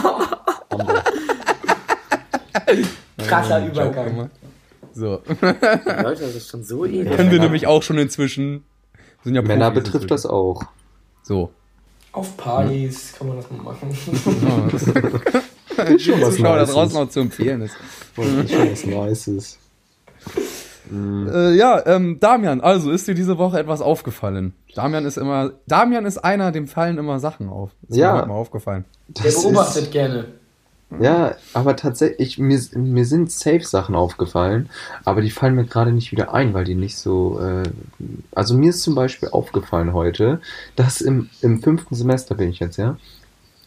Krasser 3.28 3.66
Übergang. 3.66 4.30
So. 5.00 5.22
Leute, 5.42 6.22
das 6.22 6.36
ist 6.36 6.50
schon 6.50 6.64
so 6.64 6.86
ähnlich. 6.86 7.16
Können 7.16 7.32
wir 7.32 7.40
nämlich 7.40 7.68
auch 7.68 7.82
schon 7.84 7.98
inzwischen. 7.98 8.64
Sind 9.24 9.36
ja 9.36 9.42
Männer 9.42 9.72
Profis 9.72 9.84
betrifft 9.86 10.12
das 10.12 10.26
inzwischen. 10.26 10.36
auch. 10.36 10.64
So. 11.24 11.52
Auf 12.12 12.36
Partys 12.38 13.14
kann 13.18 13.28
man 13.28 13.38
das 13.38 13.50
mal 13.52 13.64
machen. 13.64 13.90
Ja. 15.78 15.90
schon 16.00 16.22
was 16.22 16.36
Zuschauer 16.36 16.56
da 16.56 16.60
Nices. 16.62 16.74
draußen 16.74 16.98
auch 16.98 17.10
zu 17.10 17.20
empfehlen 17.22 17.62
ist. 17.62 17.76
Ist 18.18 18.52
schon 18.52 18.72
was 18.72 18.86
Nices. 18.86 19.58
Mhm. 20.90 21.30
Äh, 21.32 21.52
ja, 21.56 21.86
ähm, 21.86 22.20
Damian, 22.20 22.62
also 22.62 22.92
ist 22.92 23.08
dir 23.08 23.14
diese 23.14 23.38
Woche 23.38 23.60
etwas 23.60 23.80
aufgefallen? 23.82 24.54
Damian 24.76 25.06
ist 25.06 25.18
immer, 25.18 25.52
Damian 25.68 26.06
ist 26.06 26.18
einer, 26.18 26.52
dem 26.52 26.68
fallen 26.68 26.98
immer 26.98 27.20
Sachen 27.20 27.48
auf. 27.48 27.72
Ist 27.88 27.98
Ja. 27.98 28.16
mir 28.22 28.26
mal 28.26 28.34
aufgefallen. 28.34 28.86
Der 29.08 29.26
Das 29.26 29.42
beobachtet 29.44 29.84
ist- 29.84 29.92
gerne. 29.92 30.26
Ja, 31.00 31.36
aber 31.54 31.76
tatsächlich, 31.76 32.40
mir, 32.40 32.60
mir 32.74 33.06
sind 33.06 33.32
Safe-Sachen 33.32 33.94
aufgefallen, 33.94 34.70
aber 35.06 35.22
die 35.22 35.30
fallen 35.30 35.54
mir 35.54 35.66
gerade 35.66 35.92
nicht 35.92 36.12
wieder 36.12 36.34
ein, 36.34 36.54
weil 36.56 36.64
die 36.66 36.74
nicht 36.74 36.98
so. 36.98 37.40
Äh, 37.40 37.70
also 38.34 38.56
mir 38.58 38.72
ist 38.72 38.82
zum 38.82 38.96
Beispiel 38.96 39.30
aufgefallen 39.30 39.94
heute, 39.94 40.42
dass 40.76 41.02
im, 41.02 41.30
im 41.42 41.62
fünften 41.62 41.94
Semester 41.94 42.34
bin 42.34 42.50
ich 42.50 42.60
jetzt, 42.60 42.78
ja, 42.78 42.98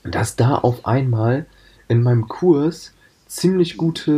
dass 0.02 0.34
da 0.34 0.56
auf 0.56 0.84
einmal 0.84 1.46
in 1.86 2.02
meinem 2.02 2.26
Kurs 2.26 2.92
ziemlich 3.28 3.76
gute 3.76 4.12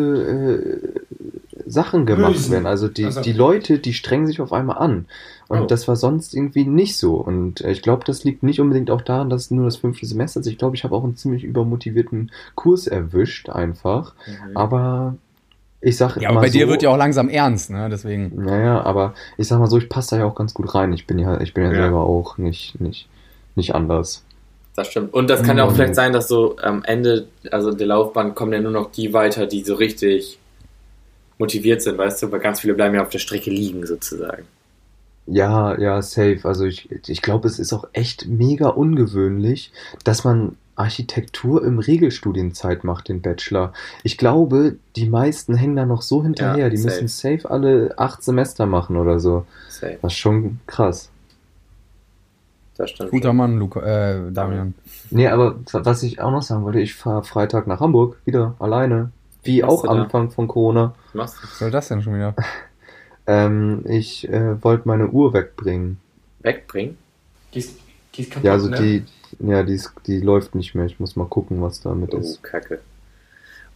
äh, 1.55 1.61
Sachen 1.71 2.07
gemacht 2.07 2.33
Lösen. 2.33 2.53
werden. 2.53 2.67
Also 2.67 2.88
die, 2.88 3.05
Also- 3.05 3.21
die 3.21 3.33
Leute, 3.33 3.79
die 3.79 3.93
strengen 3.95 4.27
sich 4.27 4.40
auf 4.40 4.53
einmal 4.53 4.79
an. 4.79 5.07
Und 5.48 5.61
Oh. 5.61 5.66
das 5.66 5.87
war 5.88 5.96
sonst 5.96 6.35
irgendwie 6.35 6.64
nicht 6.64 6.96
so. 6.96 7.14
Und 7.16 7.61
äh, 7.61 7.70
ich 7.72 7.83
glaube, 7.83 8.04
das 8.07 8.24
liegt 8.24 8.42
nicht 8.42 8.61
unbedingt 8.61 8.90
auch 8.90 9.02
daran, 9.02 9.28
dass 9.30 9.42
es 9.42 9.50
nur 9.50 9.64
das 9.66 9.76
fünfte 9.76 10.07
Semester 10.07 10.40
ist. 10.40 10.46
Ich 10.46 10.57
glaube, 10.59 10.74
ich 10.76 10.85
habe 10.85 10.94
auch 10.96 11.04
einen 11.04 11.16
ziemlich 11.16 11.44
übermotivierten 11.44 12.30
Kurs 12.54 12.87
erwischt, 12.87 13.50
einfach. 13.50 14.14
Mhm. 14.26 14.57
Aber 14.57 15.16
ich 15.83 15.96
sag 15.98 16.16
Ja, 16.16 16.30
aber 16.30 16.37
mal 16.37 16.40
bei 16.42 16.48
dir 16.48 16.64
so, 16.64 16.70
wird 16.72 16.83
ja 16.83 16.88
auch 16.90 16.96
langsam 16.96 17.28
ernst, 17.28 17.68
ne? 17.70 17.88
Deswegen. 17.90 18.33
Naja, 18.42 18.80
aber 18.83 19.12
ich 19.37 19.48
sag 19.48 19.59
mal 19.59 19.66
so, 19.68 19.76
ich 19.76 19.90
passe 19.90 20.16
da 20.16 20.22
ja 20.22 20.24
auch 20.24 20.35
ganz 20.35 20.54
gut 20.54 20.74
rein. 20.74 20.92
Ich 20.94 21.07
bin 21.07 21.18
ja, 21.18 21.38
ich 21.40 21.52
bin 21.52 21.64
ja, 21.64 21.70
Ja. 21.72 21.76
selber 21.76 22.04
auch 22.04 22.38
nicht, 22.38 22.80
nicht, 22.80 23.09
nicht 23.54 23.74
anders. 23.74 24.24
Das 24.76 24.88
stimmt. 24.88 25.12
Und 25.14 25.28
das 25.30 25.42
kann 25.42 25.59
ja 25.59 25.64
auch 25.64 25.70
Mhm. 25.70 25.74
vielleicht 25.76 25.94
sein, 25.94 26.12
dass 26.14 26.26
so 26.26 26.57
am 26.59 26.83
Ende, 26.85 27.28
also 27.50 27.70
der 27.72 27.87
Laufbahn 27.87 28.35
kommen 28.35 28.52
ja 28.54 28.61
nur 28.61 28.72
noch 28.72 28.90
die 28.90 29.12
weiter, 29.12 29.46
die 29.46 29.62
so 29.62 29.74
richtig 29.74 30.38
motiviert 31.38 31.83
sind, 31.83 31.98
weißt 31.98 32.22
du, 32.22 32.33
weil 32.33 32.40
ganz 32.40 32.61
viele 32.61 32.74
bleiben 32.74 32.94
ja 32.94 33.02
auf 33.02 33.09
der 33.11 33.18
Strecke 33.18 33.50
liegen 33.50 33.87
sozusagen. 33.87 34.44
Ja, 35.27 35.79
ja, 35.79 36.03
safe. 36.03 36.41
Also 36.45 36.65
ich, 36.65 36.91
ich 37.09 37.23
glaube, 37.23 37.49
es 37.49 37.59
ist 37.59 37.73
auch 37.73 37.87
echt 37.93 38.27
mega 38.27 38.69
ungewöhnlich, 38.69 39.73
dass 40.05 40.25
man 40.25 40.57
Architektur 40.77 41.65
im 41.65 41.79
Regelstudienzeit 41.79 42.85
macht, 42.85 43.09
den 43.09 43.23
Bachelor. 43.23 43.73
Ich 44.03 44.19
glaube, 44.19 44.77
die 44.97 45.09
meisten 45.09 45.55
hängen 45.55 45.77
da 45.77 45.87
noch 45.87 46.03
so 46.03 46.23
hinterher. 46.23 46.65
Ja, 46.65 46.69
die 46.69 46.77
safe. 46.77 47.03
müssen 47.03 47.09
safe 47.09 47.51
alle 47.51 47.95
acht 47.97 48.23
Semester 48.23 48.67
machen 48.67 48.97
oder 48.97 49.21
so. 49.21 49.47
Safe. 49.69 49.99
Das 50.03 50.13
ist 50.13 50.19
schon 50.19 50.59
krass. 50.67 51.11
Das 52.77 52.91
stimmt. 52.91 53.13
Guter 53.13 53.33
Mann, 53.33 53.59
Luca, 53.59 53.81
äh, 53.81 54.33
Damian. 54.33 54.75
Nee, 55.11 55.29
aber 55.29 55.57
was 55.73 56.03
ich 56.03 56.21
auch 56.21 56.33
noch 56.33 56.43
sagen 56.43 56.65
wollte, 56.65 56.81
ich 56.81 56.95
fahre 56.95 57.23
Freitag 57.23 57.67
nach 57.69 57.81
Hamburg 57.81 58.19
wieder 58.25 58.57
alleine. 58.59 59.13
Wie 59.45 59.63
Was 59.63 59.71
auch? 59.71 59.85
Anfang 59.85 60.31
von 60.31 60.49
Corona. 60.49 60.95
Du? 61.13 61.19
Was 61.19 61.37
soll 61.59 61.71
das 61.71 61.89
denn 61.89 62.03
schon 62.03 62.15
wieder? 62.15 62.35
Ähm, 63.27 63.85
ich 63.89 64.29
äh, 64.29 64.63
wollte 64.63 64.87
meine 64.89 65.09
Uhr 65.09 65.33
wegbringen. 65.33 65.99
Wegbringen? 66.41 66.99
Die 67.55 67.59
ist, 67.61 67.77
die 68.15 68.23
ist 68.23 68.31
kaputt, 68.33 68.45
Ja, 68.45 68.53
also 68.53 68.69
ne? 68.69 68.77
die, 68.77 69.05
ja, 69.47 69.63
die, 69.63 69.75
ist, 69.75 69.93
die 70.07 70.21
läuft 70.21 70.55
nicht 70.55 70.75
mehr. 70.75 70.87
Ich 70.87 71.01
muss 71.01 71.17
mal 71.17 71.27
gucken, 71.27 71.63
was 71.63 71.81
damit 71.81 72.15
Oh, 72.15 72.19
ist. 72.19 72.43
Kacke. 72.43 72.81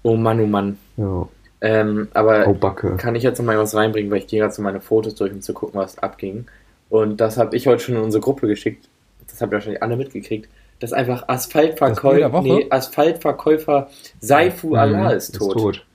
Oh 0.03 0.17
Mann, 0.17 0.41
oh 0.41 0.47
Mann. 0.47 0.79
Ja. 0.97 1.29
Ähm, 1.61 2.09
aber 2.15 2.47
Oh, 2.47 2.55
Backe. 2.55 2.97
kann 2.97 3.17
ich 3.17 3.23
jetzt 3.25 3.39
noch 3.39 3.47
mal 3.47 3.59
was 3.59 3.75
reinbringen, 3.75 4.11
weil 4.11 4.19
ich 4.19 4.27
gehe 4.29 4.41
gerade 4.41 4.55
so 4.55 4.63
meine 4.63 4.81
Fotos 4.81 5.15
durch, 5.17 5.33
um 5.33 5.41
zu 5.41 5.55
gucken, 5.55 5.81
was 5.81 5.99
abging. 5.99 6.47
Und 6.89 7.21
das 7.21 7.37
habe 7.37 7.57
ich 7.57 7.67
heute 7.67 7.83
schon 7.83 7.97
in 7.97 8.03
unsere 8.03 8.23
Gruppe 8.23 8.47
geschickt. 8.47 8.89
Das 9.29 9.41
habt 9.41 9.53
ihr 9.53 9.55
wahrscheinlich 9.57 9.83
alle 9.83 9.97
mitgekriegt. 9.97 10.49
Dass 10.81 10.93
einfach 10.93 11.27
Asphaltverkäufer, 11.29 12.41
nee, 12.43 12.67
Asphaltverkäufer 12.71 13.89
Saifu 14.21 14.77
Allah 14.77 15.11
Mhm, 15.11 15.17
ist 15.17 15.35
tot. 15.35 15.57
Ist 15.57 15.63
tot. 15.63 15.87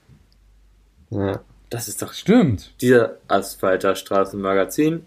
Ja. 1.10 1.40
Das 1.74 1.88
ist 1.88 2.00
doch 2.02 2.12
Stimmt. 2.12 2.72
dieser 2.80 3.16
Asphalter 3.26 3.96
Straßenmagazin. 3.96 5.02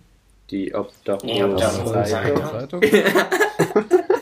Die 0.49 0.75
Obdachlosen 0.75 1.35
Die 1.37 1.43
Obdachlosen 1.43 2.05
Zeitung. 2.05 2.43
Zeitung. 2.51 2.81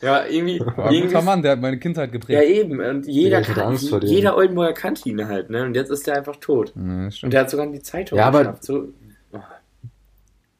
Ja, 0.00 0.26
irgendwie. 0.26 0.60
War 0.60 0.86
ein 0.88 0.94
irgendwie 0.94 1.06
guter 1.14 1.22
Mann, 1.22 1.42
der 1.42 1.52
hat 1.52 1.60
meine 1.60 1.78
Kindheit 1.78 2.10
ja, 2.10 2.18
geprägt. 2.18 2.42
eben. 2.44 2.80
Und 2.80 3.06
jeder, 3.06 3.42
kann, 3.42 3.68
Angst 3.68 3.90
dem. 3.90 4.00
jeder 4.02 4.36
Oldenburger 4.36 4.72
kannte 4.74 5.08
ihn 5.08 5.26
halt, 5.26 5.50
ne? 5.50 5.64
Und 5.64 5.74
jetzt 5.74 5.90
ist 5.90 6.06
er 6.06 6.16
einfach 6.18 6.36
tot. 6.36 6.72
Das 6.76 7.22
Und 7.22 7.32
der 7.32 7.40
hat 7.40 7.50
sogar 7.50 7.66
in 7.66 7.72
die 7.72 7.82
Zeitung 7.82 8.18
Ja, 8.18 8.26
aber- 8.26 8.40
geschafft. 8.40 8.64
So, 8.64 8.88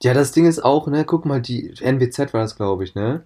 ja, 0.02 0.14
das 0.14 0.32
Ding 0.32 0.46
ist 0.46 0.64
auch, 0.64 0.86
ne, 0.88 1.04
guck 1.04 1.24
mal, 1.24 1.40
die 1.40 1.72
NWZ 1.80 2.32
war 2.32 2.42
das, 2.42 2.56
glaube 2.56 2.84
ich, 2.84 2.94
ne? 2.94 3.22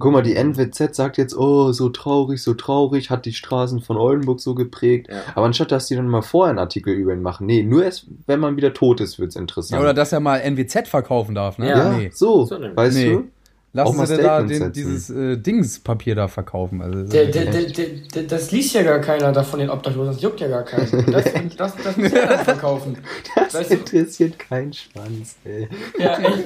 Guck 0.00 0.12
mal, 0.12 0.22
die 0.22 0.34
NWZ 0.34 0.96
sagt 0.96 1.16
jetzt, 1.16 1.36
oh, 1.36 1.70
so 1.70 1.88
traurig, 1.90 2.42
so 2.42 2.54
traurig, 2.54 3.08
hat 3.10 3.24
die 3.24 3.32
Straßen 3.32 3.80
von 3.80 3.96
Oldenburg 3.96 4.40
so 4.40 4.54
geprägt. 4.56 5.06
Ja. 5.08 5.22
Aber 5.36 5.46
anstatt, 5.46 5.70
dass 5.70 5.86
die 5.86 5.94
dann 5.94 6.08
mal 6.08 6.22
vorher 6.22 6.50
einen 6.50 6.58
Artikel 6.58 6.92
über 6.92 7.12
ihn 7.12 7.22
machen, 7.22 7.46
nee, 7.46 7.62
nur 7.62 7.84
erst, 7.84 8.06
wenn 8.26 8.40
man 8.40 8.56
wieder 8.56 8.74
tot 8.74 9.00
ist, 9.00 9.20
wird's 9.20 9.36
Ja, 9.36 9.40
interessant. 9.42 9.80
oder 9.80 9.94
dass 9.94 10.10
er 10.12 10.18
mal 10.18 10.38
NWZ 10.40 10.88
verkaufen 10.88 11.36
darf, 11.36 11.58
ne? 11.58 11.68
Ja. 11.70 11.78
ja, 11.92 11.96
Nee. 11.98 12.10
so, 12.12 12.44
So 12.44 12.56
weißt 12.60 12.96
Nee. 12.96 13.10
du? 13.12 13.24
Lassen 13.72 13.96
mal 13.98 14.06
Sie 14.06 14.16
da 14.16 14.42
den, 14.42 14.72
dieses 14.72 15.10
äh, 15.10 15.36
Dingspapier 15.36 16.14
da 16.14 16.28
verkaufen. 16.28 16.80
Also, 16.80 17.04
Der, 17.04 17.26
der, 17.26 17.44
der, 17.44 17.62
der, 17.64 17.86
der, 18.14 18.22
das 18.22 18.50
liest 18.50 18.72
ja 18.74 18.82
gar 18.82 19.00
keiner 19.00 19.32
da 19.32 19.42
von 19.44 19.58
den 19.60 19.68
Obdachlosen, 19.68 20.14
das 20.14 20.22
juckt 20.22 20.40
ja 20.40 20.48
gar 20.48 20.62
keinen. 20.64 20.86
Das, 21.12 21.24
das, 21.56 21.74
das 21.84 21.96
muss 21.98 22.10
ja 22.10 22.38
verkaufen. 22.38 22.96
Das 23.36 23.52
Weißt 23.54 23.70
du- 23.70 23.74
interessiert 23.74 24.38
keinen 24.38 24.72
Schwanz, 24.72 25.36
ey. 25.44 25.68
Ja, 25.98 26.18
echt. 26.18 26.44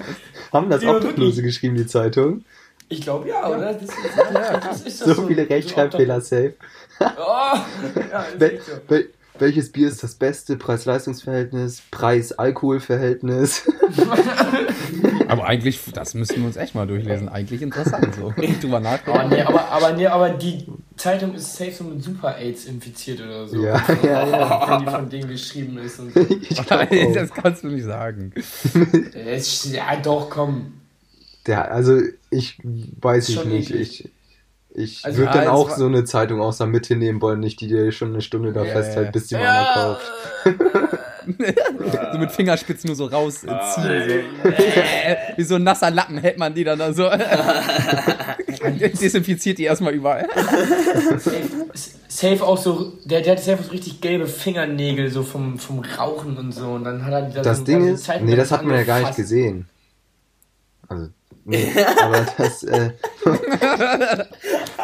Haben 0.52 0.68
das 0.70 0.82
Ja, 0.82 0.96
Obdachlose 0.96 1.42
geschrieben, 1.42 1.76
die 1.76 1.86
Zeitung? 1.86 2.42
Ich 2.90 3.00
glaube 3.02 3.28
ja, 3.28 3.48
oder? 3.48 3.72
Das 3.72 3.82
ist, 3.82 3.92
das 4.64 4.82
ist 4.82 5.00
das 5.00 5.16
So 5.16 5.26
viele 5.26 5.48
Rechtschreibfehler 5.48 6.20
safe. 6.20 6.54
Oh, 7.00 7.04
ja, 8.10 8.22
ist 8.34 8.40
Wel 8.40 8.60
so. 8.60 8.72
wel 8.88 9.08
welches 9.38 9.72
Bier 9.72 9.88
ist 9.88 10.02
das 10.02 10.16
beste 10.16 10.56
Preis-Leistungs-Verhältnis? 10.56 11.82
Preis-Alkohol-Verhältnis? 11.90 13.62
aber 15.28 15.44
eigentlich, 15.46 15.80
das 15.94 16.12
müssten 16.12 16.40
wir 16.40 16.46
uns 16.46 16.56
echt 16.56 16.74
mal 16.74 16.86
durchlesen. 16.86 17.28
Eigentlich 17.30 17.62
interessant 17.62 18.14
so. 18.16 18.34
Drüber 18.60 18.82
Oh, 19.06 19.28
nee, 19.30 19.40
aber, 19.40 19.68
aber, 19.70 19.92
nee, 19.94 20.06
aber 20.06 20.30
die 20.30 20.66
Zeitung 20.96 21.34
ist 21.34 21.56
safe 21.56 21.72
so 21.72 21.84
mit 21.84 22.02
Super-Aids 22.02 22.66
infiziert 22.66 23.20
oder 23.22 23.46
so. 23.48 23.62
Ja, 23.64 23.82
ja, 24.02 24.26
ja. 24.26 24.68
Wenn 24.68 24.84
die 24.84 24.90
von 24.92 25.08
denen 25.08 25.28
geschrieben 25.30 25.78
ist. 25.78 26.00
Und 26.00 26.12
so. 26.12 26.20
Ich 26.20 26.66
glaub 26.66 26.82
auch. 26.92 27.14
das 27.14 27.30
kannst 27.32 27.64
du 27.64 27.68
nicht 27.68 27.84
sagen. 27.84 28.32
Es- 29.14 29.72
ja, 29.72 29.96
doch, 29.96 30.28
komm. 30.28 30.74
Der, 31.46 31.72
also 31.72 31.98
ich 32.30 32.58
weiß 32.62 33.28
ich 33.28 33.44
nicht. 33.44 33.70
Ich, 33.70 34.08
ich 34.72 35.04
Also, 35.04 35.18
würde 35.18 35.32
ja, 35.36 35.44
dann 35.44 35.48
auch 35.48 35.70
so 35.70 35.86
eine 35.86 36.04
Zeitung 36.04 36.40
aus 36.40 36.58
der 36.58 36.66
Mitte 36.68 36.96
nehmen 36.96 37.20
wollen, 37.20 37.40
nicht 37.40 37.60
die 37.60 37.68
dir 37.68 37.90
schon 37.92 38.12
eine 38.12 38.22
Stunde 38.22 38.52
da 38.52 38.64
Ja, 38.64 38.72
festhält, 38.72 39.06
ja. 39.06 39.10
bis 39.10 39.26
die 39.26 39.34
mal 39.34 39.46
einer 39.46 39.74
kauft. 39.74 40.12
so 42.12 42.18
mit 42.18 42.30
Fingerspitzen 42.32 42.88
nur 42.88 42.96
so 42.96 43.06
rausziehen. 43.06 43.54
so. 43.76 43.82
Äh, 43.88 44.22
Wie 45.36 45.42
so 45.42 45.56
ein 45.56 45.64
nasser 45.64 45.90
Lappen 45.90 46.18
hält 46.18 46.38
man 46.38 46.54
die 46.54 46.64
dann 46.64 46.78
da 46.78 46.92
so. 46.92 47.10
Desinfiziert 49.00 49.58
die 49.58 49.64
erstmal 49.64 49.94
überall. 49.94 50.28
Safe, 51.18 51.48
safe 52.08 52.44
auch 52.44 52.56
so, 52.58 52.92
der, 53.04 53.20
der 53.22 53.32
hat 53.32 53.42
safe 53.42 53.62
so 53.62 53.70
richtig 53.70 54.00
gelbe 54.00 54.26
Fingernägel, 54.26 55.10
so 55.10 55.22
vom, 55.22 55.58
vom 55.58 55.80
Rauchen 55.80 56.36
und 56.36 56.52
so. 56.52 56.68
Und 56.70 56.84
dann 56.84 57.04
hat 57.04 57.12
er 57.12 57.22
da 57.22 57.42
Das 57.42 57.58
so, 57.58 57.64
Ding 57.64 57.82
so 57.86 57.94
ist, 57.94 58.04
Zeitung 58.04 58.26
nee, 58.26 58.36
das 58.36 58.50
hat 58.50 58.64
man 58.64 58.74
ja 58.76 58.84
gar 58.84 59.00
nicht 59.00 59.16
gesehen. 59.16 59.68
Also, 60.88 61.08
aber 61.46 62.26
das, 62.38 62.62
äh, 62.64 62.90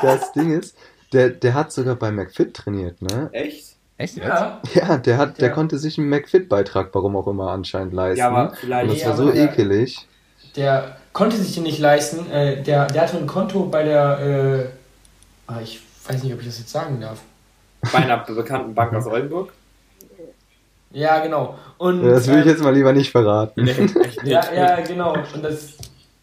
das 0.03 0.33
Ding 0.33 0.59
ist, 0.59 0.77
der, 1.13 1.31
der 1.31 1.55
hat 1.55 1.73
sogar 1.73 1.95
bei 1.97 2.11
McFit 2.11 2.55
trainiert, 2.55 3.01
ne? 3.03 3.29
Echt? 3.33 3.77
Echt 3.99 4.17
jetzt? 4.17 4.27
Ja, 4.27 4.61
Ja, 4.75 4.97
der 4.99 5.17
hat, 5.19 5.41
der 5.41 5.49
Ja. 5.49 5.55
konnte 5.55 5.79
sich 5.79 5.99
einen 5.99 6.09
McFit-Beitrag, 6.09 6.91
warum 6.93 7.17
auch 7.17 7.27
immer, 7.29 7.51
anscheinend 7.51 7.93
leisten. 7.95 8.19
Ja, 8.19 8.29
aber 8.29 8.51
Und 8.51 8.57
vielleicht. 8.59 8.91
das 8.91 8.99
Nee, 8.99 9.07
war 9.07 9.17
so 9.17 9.31
der- 9.31 9.45
ekelig. 9.45 10.07
der 10.57 10.97
konnte 11.13 11.37
sich 11.37 11.55
den 11.55 11.63
nicht 11.63 11.79
leisten. 11.79 12.31
Äh, 12.31 12.63
der, 12.63 12.87
der 12.87 13.03
hatte 13.03 13.17
ein 13.17 13.27
Konto 13.27 13.65
bei 13.67 13.85
der, 13.85 14.19
äh, 14.69 15.51
ah, 15.51 15.61
ich 15.63 15.81
weiß 16.09 16.23
nicht, 16.23 16.35
ob 16.35 16.41
ich 16.41 16.47
das 16.47 16.59
jetzt 16.59 16.71
sagen 16.71 17.01
darf. 17.01 17.21
Bei 17.93 17.99
einer 18.01 18.19
bekannten 18.19 18.75
Bank 18.75 18.93
aus 18.95 19.07
Oldenburg? 19.07 19.53
Ja, 20.91 21.19
genau. 21.21 21.59
Und, 21.79 22.05
Ja, 22.05 22.11
das 22.11 22.27
will 22.29 22.39
ich 22.39 22.45
ähm, 22.47 22.51
jetzt 22.51 22.63
mal 22.63 22.75
lieber 22.75 22.93
nicht 22.93 23.11
verraten. 23.13 23.65
Nee, 23.65 23.71
echt 23.73 23.97
nicht. 23.97 24.23
Ja, 24.25 24.43
ja, 24.53 24.81
genau. 24.81 25.15
Und 25.35 25.43
das, 25.43 25.75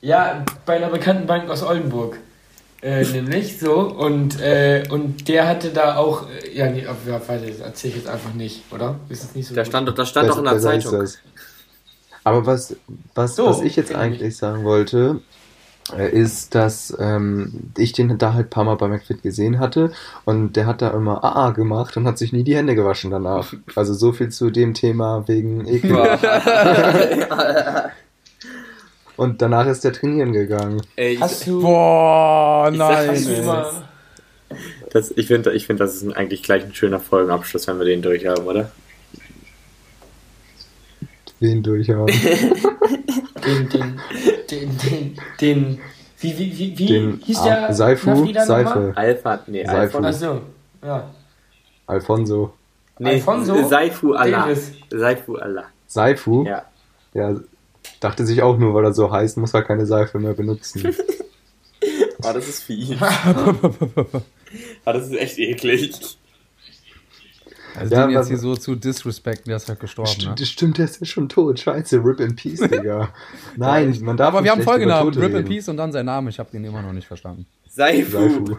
ja, 0.04 0.44
bei 0.66 0.76
einer 0.76 0.90
bekannten 0.90 1.26
Bank 1.26 1.50
aus 1.50 1.64
Oldenburg. 1.64 2.20
Äh, 2.82 3.06
nämlich 3.06 3.58
so. 3.60 3.80
Und, 3.80 4.42
äh, 4.42 4.84
und 4.90 5.30
der 5.30 5.48
hatte 5.48 5.70
da 5.70 5.96
auch, 5.96 6.28
äh, 6.30 6.54
ja, 6.54 6.70
nee, 6.70 6.84
ja, 6.84 7.28
weiter, 7.28 7.46
das 7.48 7.60
erzähle 7.60 7.92
ich 7.94 8.00
jetzt 8.00 8.10
einfach 8.10 8.34
nicht, 8.34 8.62
oder? 8.72 9.00
Ist 9.08 9.24
das 9.24 9.34
nicht 9.36 9.48
so 9.48 9.56
Da 9.56 9.64
stand, 9.64 9.88
doch- 9.88 9.96
das 9.96 10.10
stand 10.10 10.30
doch 10.30 10.38
in 10.40 10.44
der 10.44 10.60
Zeitung. 10.60 11.00
das. 11.00 11.18
Aber 12.26 12.46
was, 12.46 12.76
was, 13.16 13.38
So, 13.38 13.48
was 13.48 13.62
ich 13.62 13.78
jetzt 13.78 13.96
eigentlich 13.96 14.36
sagen 14.36 14.66
wollte, 14.66 15.22
äh, 15.98 16.10
ist, 16.10 16.56
dass 16.56 16.94
ähm, 17.00 17.72
ich 17.78 17.94
den 17.94 18.18
da 18.18 18.34
halt 18.34 18.48
ein 18.48 18.50
paar 18.50 18.66
Mal 18.66 18.76
bei 18.76 18.90
McFit 18.90 19.24
gesehen 19.24 19.60
hatte 19.60 19.94
und 20.26 20.58
der 20.58 20.66
hat 20.66 20.82
da 20.82 20.90
immer 20.90 21.24
AA 21.24 21.52
gemacht 21.52 21.96
und 21.96 22.06
hat 22.06 22.18
sich 22.18 22.34
nie 22.34 22.44
die 22.44 22.56
Hände 22.56 22.76
gewaschen 22.76 23.12
danach. 23.12 23.54
Also 23.76 23.94
so 23.94 24.12
viel 24.12 24.30
zu 24.30 24.50
dem 24.50 24.74
Thema 24.74 25.26
wegen 25.28 25.66
Ekel. 25.66 25.96
Und 29.24 29.42
danach 29.42 29.66
ist 29.68 29.86
der 29.86 29.94
trainieren 29.94 30.34
gegangen. 30.34 30.82
Ey, 30.98 31.16
Hast 31.16 31.44
ich, 31.44 31.48
du, 31.48 31.62
Boah, 31.62 32.70
Ich 32.70 32.78
nein. 32.78 33.10
ey. 33.10 33.40
immer, 33.40 33.84
das, 34.92 35.12
ich 35.16 35.28
finde, 35.28 35.54
ich 35.54 35.66
find, 35.66 35.80
das 35.80 35.96
ist 35.96 36.04
ein, 36.04 36.12
eigentlich 36.12 36.44
gleich 36.44 36.66
ein 36.66 36.76
schöner 36.76 37.00
Folgenabschluss, 37.00 37.68
wenn 37.68 37.80
wir 37.80 37.86
den 37.86 38.02
durchhaben, 38.02 38.46
oder? 38.46 38.70
Wen 41.40 41.64
durchhauen. 41.64 42.08
den, 43.46 43.70
den, 43.70 44.00
den, 44.52 44.78
den, 44.78 45.18
den, 45.40 45.80
wie, 46.20 46.38
wie, 46.38 46.58
wie, 46.58 46.78
wie 46.78 46.86
Den 46.86 47.22
hieß 47.24 47.40
ah, 47.40 47.46
der? 47.46 47.74
Seifu? 47.74 48.34
Seife, 48.34 48.92
Alpha, 48.96 49.40
nee, 49.48 49.66
Seifu. 49.66 49.98
Achso, 50.00 50.42
ja. 50.84 51.10
Alfonso. 51.88 52.54
Nee, 53.00 53.12
Alfonso 53.12 53.70
Seifu 53.70 54.16
Allah. 54.16 54.48
Davis. 54.48 54.74
Seifu 54.90 55.36
Allah. 55.38 55.66
Seifu? 55.88 56.44
Ja. 56.44 56.66
Ja, 57.14 57.36
dachte 58.04 58.26
sich 58.26 58.42
auch 58.42 58.58
nur, 58.58 58.74
weil 58.74 58.86
er 58.86 58.94
so 58.94 59.12
heißt, 59.12 59.38
muss 59.38 59.54
er 59.54 59.64
keine 59.64 59.86
Seife 59.86 60.20
mehr 60.20 60.34
benutzen. 60.34 60.96
Oh, 62.22 62.22
das 62.34 62.48
ist 62.48 62.64
fies. 62.64 62.96
oh, 63.02 64.22
das 64.92 65.08
ist 65.08 65.16
echt 65.18 65.40
eklig. 65.40 65.94
Also 67.76 67.96
Ja, 67.96 68.06
den 68.06 68.16
jetzt 68.16 68.28
hier 68.28 68.38
so 68.38 68.56
zu 68.56 68.76
disrespekten, 68.76 69.50
der 69.50 69.58
ist 69.58 69.68
halt 69.68 69.80
gestorben, 69.80 70.12
ne? 70.26 70.36
St 70.38 70.48
stimmt, 70.48 70.78
der 70.78 70.86
ist 70.86 71.00
ja 71.00 71.08
schon 71.08 71.28
tot. 71.28 71.60
Scheiße, 71.60 71.98
Rip 72.04 72.20
in 72.20 72.36
Peace, 72.36 72.60
Digga. 72.72 73.10
Nein, 73.58 73.98
man 74.02 74.16
darf 74.16 74.28
Aber 74.28 74.42
nicht 74.42 74.46
wir 74.46 74.52
haben 74.52 74.62
Folgenamen, 74.64 75.14
Rip 75.16 75.30
in 75.32 75.36
reden. 75.38 75.48
Peace 75.48 75.70
und 75.70 75.78
dann 75.78 75.92
sein 75.92 76.06
Name. 76.06 76.30
Ich 76.30 76.38
habe 76.38 76.52
den 76.52 76.64
immer 76.66 76.82
noch 76.84 76.94
nicht 76.94 77.08
verstanden. 77.08 77.48
Seifu. 77.68 78.12
Seifu. 78.12 78.58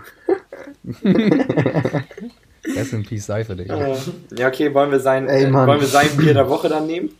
Rest 2.74 2.92
in 2.92 3.04
Peace 3.04 3.26
Seife, 3.26 3.54
Digga. 3.54 3.76
Äh, 3.76 3.96
Ja, 4.36 4.48
okay, 4.48 4.72
wollen 4.74 4.90
wir 4.90 4.98
sein, 5.00 5.28
Ey, 5.28 5.44
äh, 5.44 5.52
wollen 5.52 5.80
wir 5.80 5.86
sein 5.86 6.08
Bier 6.16 6.34
der 6.34 6.48
Woche 6.48 6.68
dann 6.68 6.86
nehmen? 6.86 7.10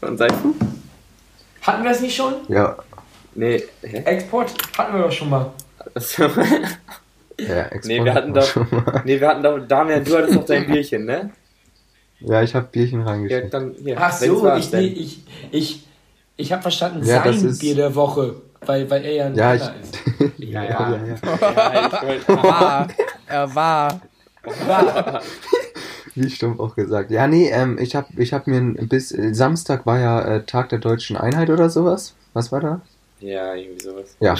Von 0.00 0.16
Seifu? 0.16 0.54
Hatten 1.66 1.82
wir 1.82 1.90
das 1.90 2.00
nicht 2.00 2.14
schon? 2.16 2.34
Ja, 2.48 2.76
Nee, 3.34 3.62
hä? 3.82 3.98
Export 4.04 4.52
hatten 4.78 4.94
wir 4.96 5.02
doch 5.02 5.12
schon 5.12 5.28
mal. 5.28 5.50
Achso. 5.94 6.22
ja, 7.38 7.62
Export 7.64 7.84
Nee, 7.84 8.02
wir 8.04 8.14
hatten 8.14 8.32
doch, 8.32 8.44
schon 8.46 8.66
mal. 8.70 9.02
nee, 9.04 9.20
wir 9.20 9.28
hatten 9.28 9.42
doch, 9.42 9.58
Damian, 9.58 10.02
du 10.04 10.16
hattest 10.16 10.36
doch 10.36 10.46
dein 10.46 10.66
Bierchen, 10.70 11.04
ne? 11.04 11.30
Ja, 12.20 12.42
ich 12.42 12.54
hab 12.54 12.72
Bierchen 12.72 13.00
Ja, 13.00 13.06
reingeschickt. 13.08 13.52
dann, 13.52 13.74
hier. 13.82 13.96
Ach 14.00 14.10
so, 14.12 14.54
ich, 14.56 14.72
nee, 14.72 14.86
ich, 14.86 15.20
ich, 15.50 15.86
ich 16.36 16.52
habe 16.52 16.62
verstanden, 16.62 17.04
Ja, 17.04 17.22
das 17.22 17.40
sein 17.40 17.50
ist- 17.50 17.58
Bier 17.60 17.74
der 17.74 17.94
Woche, 17.94 18.36
weil, 18.64 18.88
weil 18.90 19.04
er 19.04 19.12
ja 19.12 19.26
ein 19.26 19.34
Ja, 19.34 19.54
ich, 19.54 19.62
ist. 19.62 19.98
Ja, 20.38 20.62
ja. 20.64 20.70
ja, 20.70 20.90
ja. 20.90 20.96
ja, 21.04 21.86
ich 21.86 22.02
wollte, 22.02 22.28
War, 22.42 22.88
er 23.26 23.54
war. 23.54 24.00
Wie 26.24 26.30
stumpf 26.30 26.58
auch 26.60 26.74
gesagt. 26.74 27.10
Ja, 27.10 27.26
nee, 27.26 27.48
ähm, 27.50 27.78
ich 27.78 27.94
hab, 27.94 28.08
ich 28.18 28.32
hab 28.32 28.46
mir 28.46 28.56
ein- 28.58 28.88
bis 28.88 29.12
äh, 29.12 29.34
Samstag 29.34 29.86
war 29.86 29.98
ja 30.00 30.20
äh, 30.22 30.44
Tag 30.44 30.70
der 30.70 30.78
deutschen 30.78 31.16
Einheit 31.16 31.50
oder 31.50 31.70
sowas. 31.70 32.14
Was 32.32 32.50
war 32.52 32.60
da? 32.60 32.80
ja, 33.20 33.54
irgendwie 33.54 33.82
sowas. 33.82 34.16
Ja, 34.20 34.34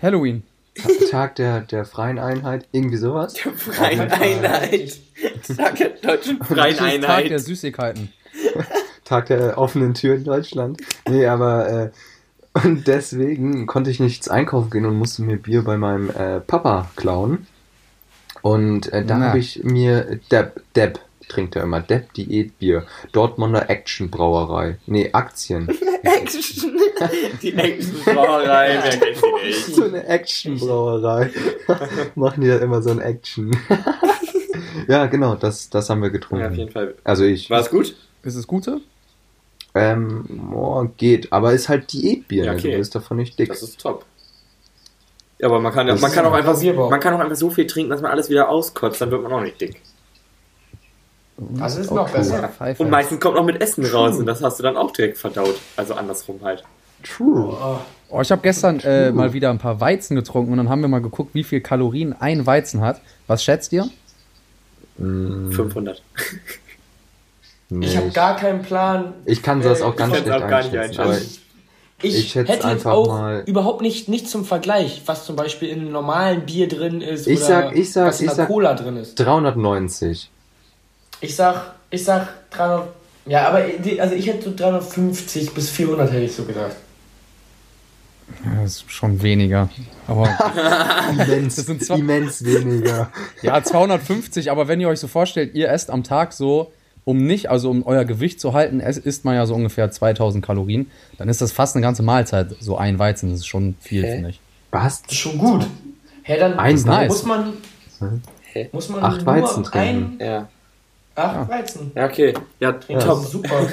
Halloween. 0.00 0.42
Ta- 0.74 0.88
Tag 1.10 1.34
der, 1.36 1.60
der 1.60 1.84
freien 1.84 2.18
Einheit, 2.18 2.66
irgendwie 2.72 2.96
sowas. 2.96 3.38
Freien 3.38 4.10
Einheit. 4.10 4.98
Tag 5.56 5.76
der 5.76 5.90
deutschen 5.90 6.42
Freien 6.42 6.70
ist 6.72 6.78
Tag 6.78 7.00
der 7.00 7.10
Einheit. 7.10 7.40
Süßigkeiten. 7.40 8.08
Tag 9.04 9.26
der 9.26 9.58
offenen 9.58 9.92
Tür 9.92 10.14
in 10.14 10.24
Deutschland. 10.24 10.80
Nee, 11.06 11.26
aber 11.26 11.68
äh, 11.68 11.90
und 12.64 12.86
deswegen 12.86 13.66
konnte 13.66 13.90
ich 13.90 14.00
nichts 14.00 14.28
einkaufen 14.30 14.70
gehen 14.70 14.86
und 14.86 14.96
musste 14.96 15.22
mir 15.22 15.36
Bier 15.36 15.62
bei 15.62 15.76
meinem 15.76 16.08
äh, 16.10 16.40
Papa 16.40 16.90
klauen. 16.96 17.46
Und 18.40 18.92
äh, 18.92 19.04
da 19.04 19.18
habe 19.20 19.38
ich 19.38 19.62
mir 19.62 20.18
Depp, 20.30 20.62
Depp 20.74 21.00
trinkt 21.28 21.56
er 21.56 21.62
immer, 21.62 21.80
Depp 21.80 22.12
Diätbier, 22.14 22.86
Dortmunder 23.12 23.68
Action 23.70 24.10
Brauerei. 24.10 24.78
Nee, 24.86 25.10
Aktien. 25.12 25.68
Action. 26.02 26.76
Die 27.42 27.54
Action-Brauerei, 27.54 28.78
wer 28.82 28.90
kennt 28.98 29.22
die 29.22 29.46
nicht? 29.46 29.66
so 29.74 29.84
eine 29.84 30.06
Action 30.06 30.58
Brauerei. 30.58 31.30
Machen 32.14 32.40
die 32.42 32.48
da 32.48 32.58
immer 32.58 32.82
so 32.82 32.90
ein 32.90 33.00
Action. 33.00 33.56
ja, 34.88 35.06
genau, 35.06 35.34
das, 35.36 35.70
das 35.70 35.88
haben 35.90 36.00
wir 36.02 36.08
Ja, 36.08 36.14
auf 36.14 36.20
getrunken. 36.20 36.54
jeden 36.54 36.72
Fall. 36.72 36.94
Also 37.04 37.24
ich. 37.24 37.48
War 37.50 37.60
es 37.60 37.70
gut? 37.70 37.94
Ist 38.22 38.36
es 38.36 38.46
gute? 38.46 38.80
Ähm, 39.74 40.52
oh, 40.54 40.86
geht, 40.96 41.32
aber 41.32 41.52
ist 41.52 41.68
halt 41.68 41.92
Diätbier, 41.92 42.44
Ja, 42.44 42.52
ne? 42.52 42.58
okay. 42.58 42.72
du 42.72 42.78
bist 42.78 42.94
davon 42.94 43.16
nicht 43.16 43.38
dick. 43.38 43.48
Das 43.48 43.62
ist 43.62 43.80
top. 43.80 44.04
Ja, 45.38 45.48
aber 45.48 45.60
man 45.60 45.72
kann, 45.72 45.86
ja, 45.88 45.94
Das 45.94 46.02
man 46.02 46.12
kann 46.12 46.24
auch 46.26 46.32
ein 46.32 46.46
einfach, 46.46 46.90
man 46.90 47.00
kann 47.00 47.14
auch 47.14 47.20
einfach 47.20 47.36
so 47.36 47.50
viel 47.50 47.66
trinken, 47.66 47.90
dass 47.90 48.00
man 48.00 48.10
alles 48.12 48.28
wieder 48.30 48.48
auskotzt, 48.48 49.00
dann 49.00 49.10
wird 49.10 49.22
man 49.22 49.32
auch 49.32 49.40
nicht 49.40 49.60
dick. 49.60 49.80
Das 51.36 51.76
ist 51.76 51.90
noch 51.90 52.08
Okay. 52.08 52.18
besser. 52.18 52.50
Und 52.78 52.90
meistens 52.90 53.18
kommt 53.20 53.36
noch 53.36 53.44
mit 53.44 53.60
Essen 53.60 53.84
raus 53.86 54.16
und 54.16 54.26
das 54.26 54.42
hast 54.42 54.58
du 54.58 54.62
dann 54.62 54.76
auch 54.76 54.90
direkt 54.92 55.18
verdaut. 55.18 55.56
Also 55.76 55.94
andersrum 55.94 56.40
halt. 56.42 56.62
True. 57.02 57.56
Oh, 57.60 57.78
Oh, 58.14 58.20
ich 58.20 58.30
habe 58.30 58.42
gestern 58.42 58.78
äh, 58.80 59.10
mal 59.10 59.32
wieder 59.32 59.48
ein 59.48 59.58
paar 59.58 59.80
Weizen 59.80 60.14
getrunken 60.16 60.52
und 60.52 60.58
dann 60.58 60.68
haben 60.68 60.82
wir 60.82 60.88
mal 60.88 61.00
geguckt, 61.00 61.34
wie 61.34 61.42
viel 61.44 61.62
Kalorien 61.62 62.14
ein 62.20 62.44
Weizen 62.46 62.82
hat. 62.82 63.00
Was 63.26 63.42
schätzt 63.42 63.72
ihr? 63.72 63.88
Mm, 64.98 65.50
500. 65.50 66.02
nee, 67.70 67.86
ich 67.86 67.96
habe 67.96 68.10
gar 68.10 68.36
keinen 68.36 68.60
Plan. 68.62 69.14
ich 69.24 69.42
kann 69.42 69.62
das 69.62 69.80
auch 69.80 69.94
Äh, 69.94 69.96
ganz 69.96 70.12
schlecht 70.16 70.30
auch 70.30 70.46
gar 70.46 70.62
nicht 70.62 70.76
einschätzen. 70.76 71.00
einschätzen. 71.00 71.38
Ich, 72.02 72.18
Ich 72.18 72.32
schätze 72.32 72.52
hätte 72.52 72.52
jetzt 72.52 72.66
einfach 72.66 72.92
auch 72.92 73.08
mal- 73.08 73.42
überhaupt 73.46 73.80
nicht, 73.80 74.08
nicht 74.10 74.28
zum 74.28 74.44
Vergleich, 74.44 75.02
was 75.06 75.24
zum 75.24 75.36
Beispiel 75.36 75.68
in 75.70 75.80
einem 75.80 75.92
normalen 75.92 76.44
Bier 76.44 76.68
drin 76.68 77.00
ist 77.00 77.26
Ich 77.26 77.38
oder 77.38 77.46
sag- 77.46 77.76
ich 77.76 77.92
sag- 77.92 78.08
was 78.08 78.20
in 78.20 78.24
ich 78.26 78.30
der 78.30 78.36
sag- 78.36 78.48
Cola 78.48 78.74
drin 78.74 78.96
ist. 78.98 79.14
390. 79.14 80.30
Ich 81.22 81.34
sag, 81.36 81.74
ich 81.90 82.04
sag 82.04 82.28
300, 82.50 82.88
ja, 83.26 83.48
aber 83.48 83.62
die- 83.62 84.00
also 84.00 84.14
ich 84.14 84.26
hätte 84.26 84.50
so 84.50 84.54
350 84.56 85.54
bis 85.54 85.70
400 85.70 86.10
hätte 86.12 86.24
ich 86.24 86.34
so 86.34 86.44
gedacht. 86.44 86.76
Ja, 88.44 88.62
das 88.62 88.76
ist 88.76 88.90
schon 88.92 89.22
weniger. 89.22 89.68
Aber 90.06 90.28
Immens, 91.10 91.56
Das 91.56 91.66
sind 91.66 91.84
zwei- 91.84 91.98
immens 91.98 92.44
weniger. 92.44 93.10
ja, 93.42 93.62
250. 93.62 94.50
Aber 94.50 94.68
wenn 94.68 94.80
ihr 94.80 94.88
euch 94.88 95.00
so 95.00 95.06
vorstellt, 95.08 95.54
ihr 95.54 95.68
esst 95.70 95.90
am 95.90 96.02
Tag 96.02 96.32
so, 96.32 96.72
um 97.04 97.24
nicht, 97.24 97.50
also 97.50 97.70
um 97.70 97.84
euer 97.86 98.04
Gewicht 98.04 98.40
zu 98.40 98.52
halten, 98.52 98.80
es- 98.80 98.96
isst 98.98 99.24
man 99.24 99.34
ja 99.34 99.46
so 99.46 99.54
ungefähr 99.54 99.90
2000 99.90 100.44
Kalorien. 100.44 100.90
Dann 101.18 101.28
ist 101.28 101.40
das 101.40 101.52
fast 101.52 101.76
eine 101.76 101.82
ganze 101.84 102.02
Mahlzeit, 102.02 102.54
so 102.60 102.76
ein 102.76 102.98
Weizen. 102.98 103.30
Das 103.30 103.40
ist 103.40 103.46
schon 103.46 103.76
viel, 103.80 104.04
finde 104.04 104.30
ich. 104.30 104.40
Was? 104.70 105.02
Das 105.02 105.12
ist 105.12 105.18
schon 105.18 105.38
gut. 105.38 105.66
Hä, 106.22 106.38
dann 106.38 106.58
Ein 106.58 106.74
ist 106.74 106.86
nice. 106.86 107.08
muss 107.08 107.24
man, 107.24 107.52
muss 108.72 108.88
man 108.88 109.02
Acht 109.04 109.18
nur 109.18 109.26
Weizen 109.26 109.64
trinken. 109.64 110.16
ein, 110.20 110.26
Ja. 110.26 110.48
Acht 111.14 111.48
Weizen. 111.48 111.92
Ja, 111.94 112.06
okay. 112.06 112.34
Ja, 112.60 112.72
trinken. 112.72 113.04
top. 113.04 113.24
Super. 113.24 113.66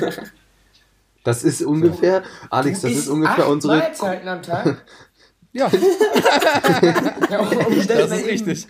Das 1.23 1.43
ist 1.43 1.61
ungefähr, 1.61 2.23
Alex, 2.49 2.81
das 2.81 2.91
Du 2.91 2.95
ist 2.95 2.99
isst 3.03 3.09
ungefähr 3.09 3.43
acht 3.45 3.51
unsere. 3.51 3.77
Mahlzeiten 3.77 4.27
am 4.27 4.41
Tag. 4.41 4.85
Ja, 5.51 5.67
Ja, 7.31 7.39
um 7.39 7.47
um 7.47 7.87
das 7.87 8.09
mal 8.09 8.17
ist 8.17 8.27
eben, 8.27 8.29
richtig. 8.29 8.67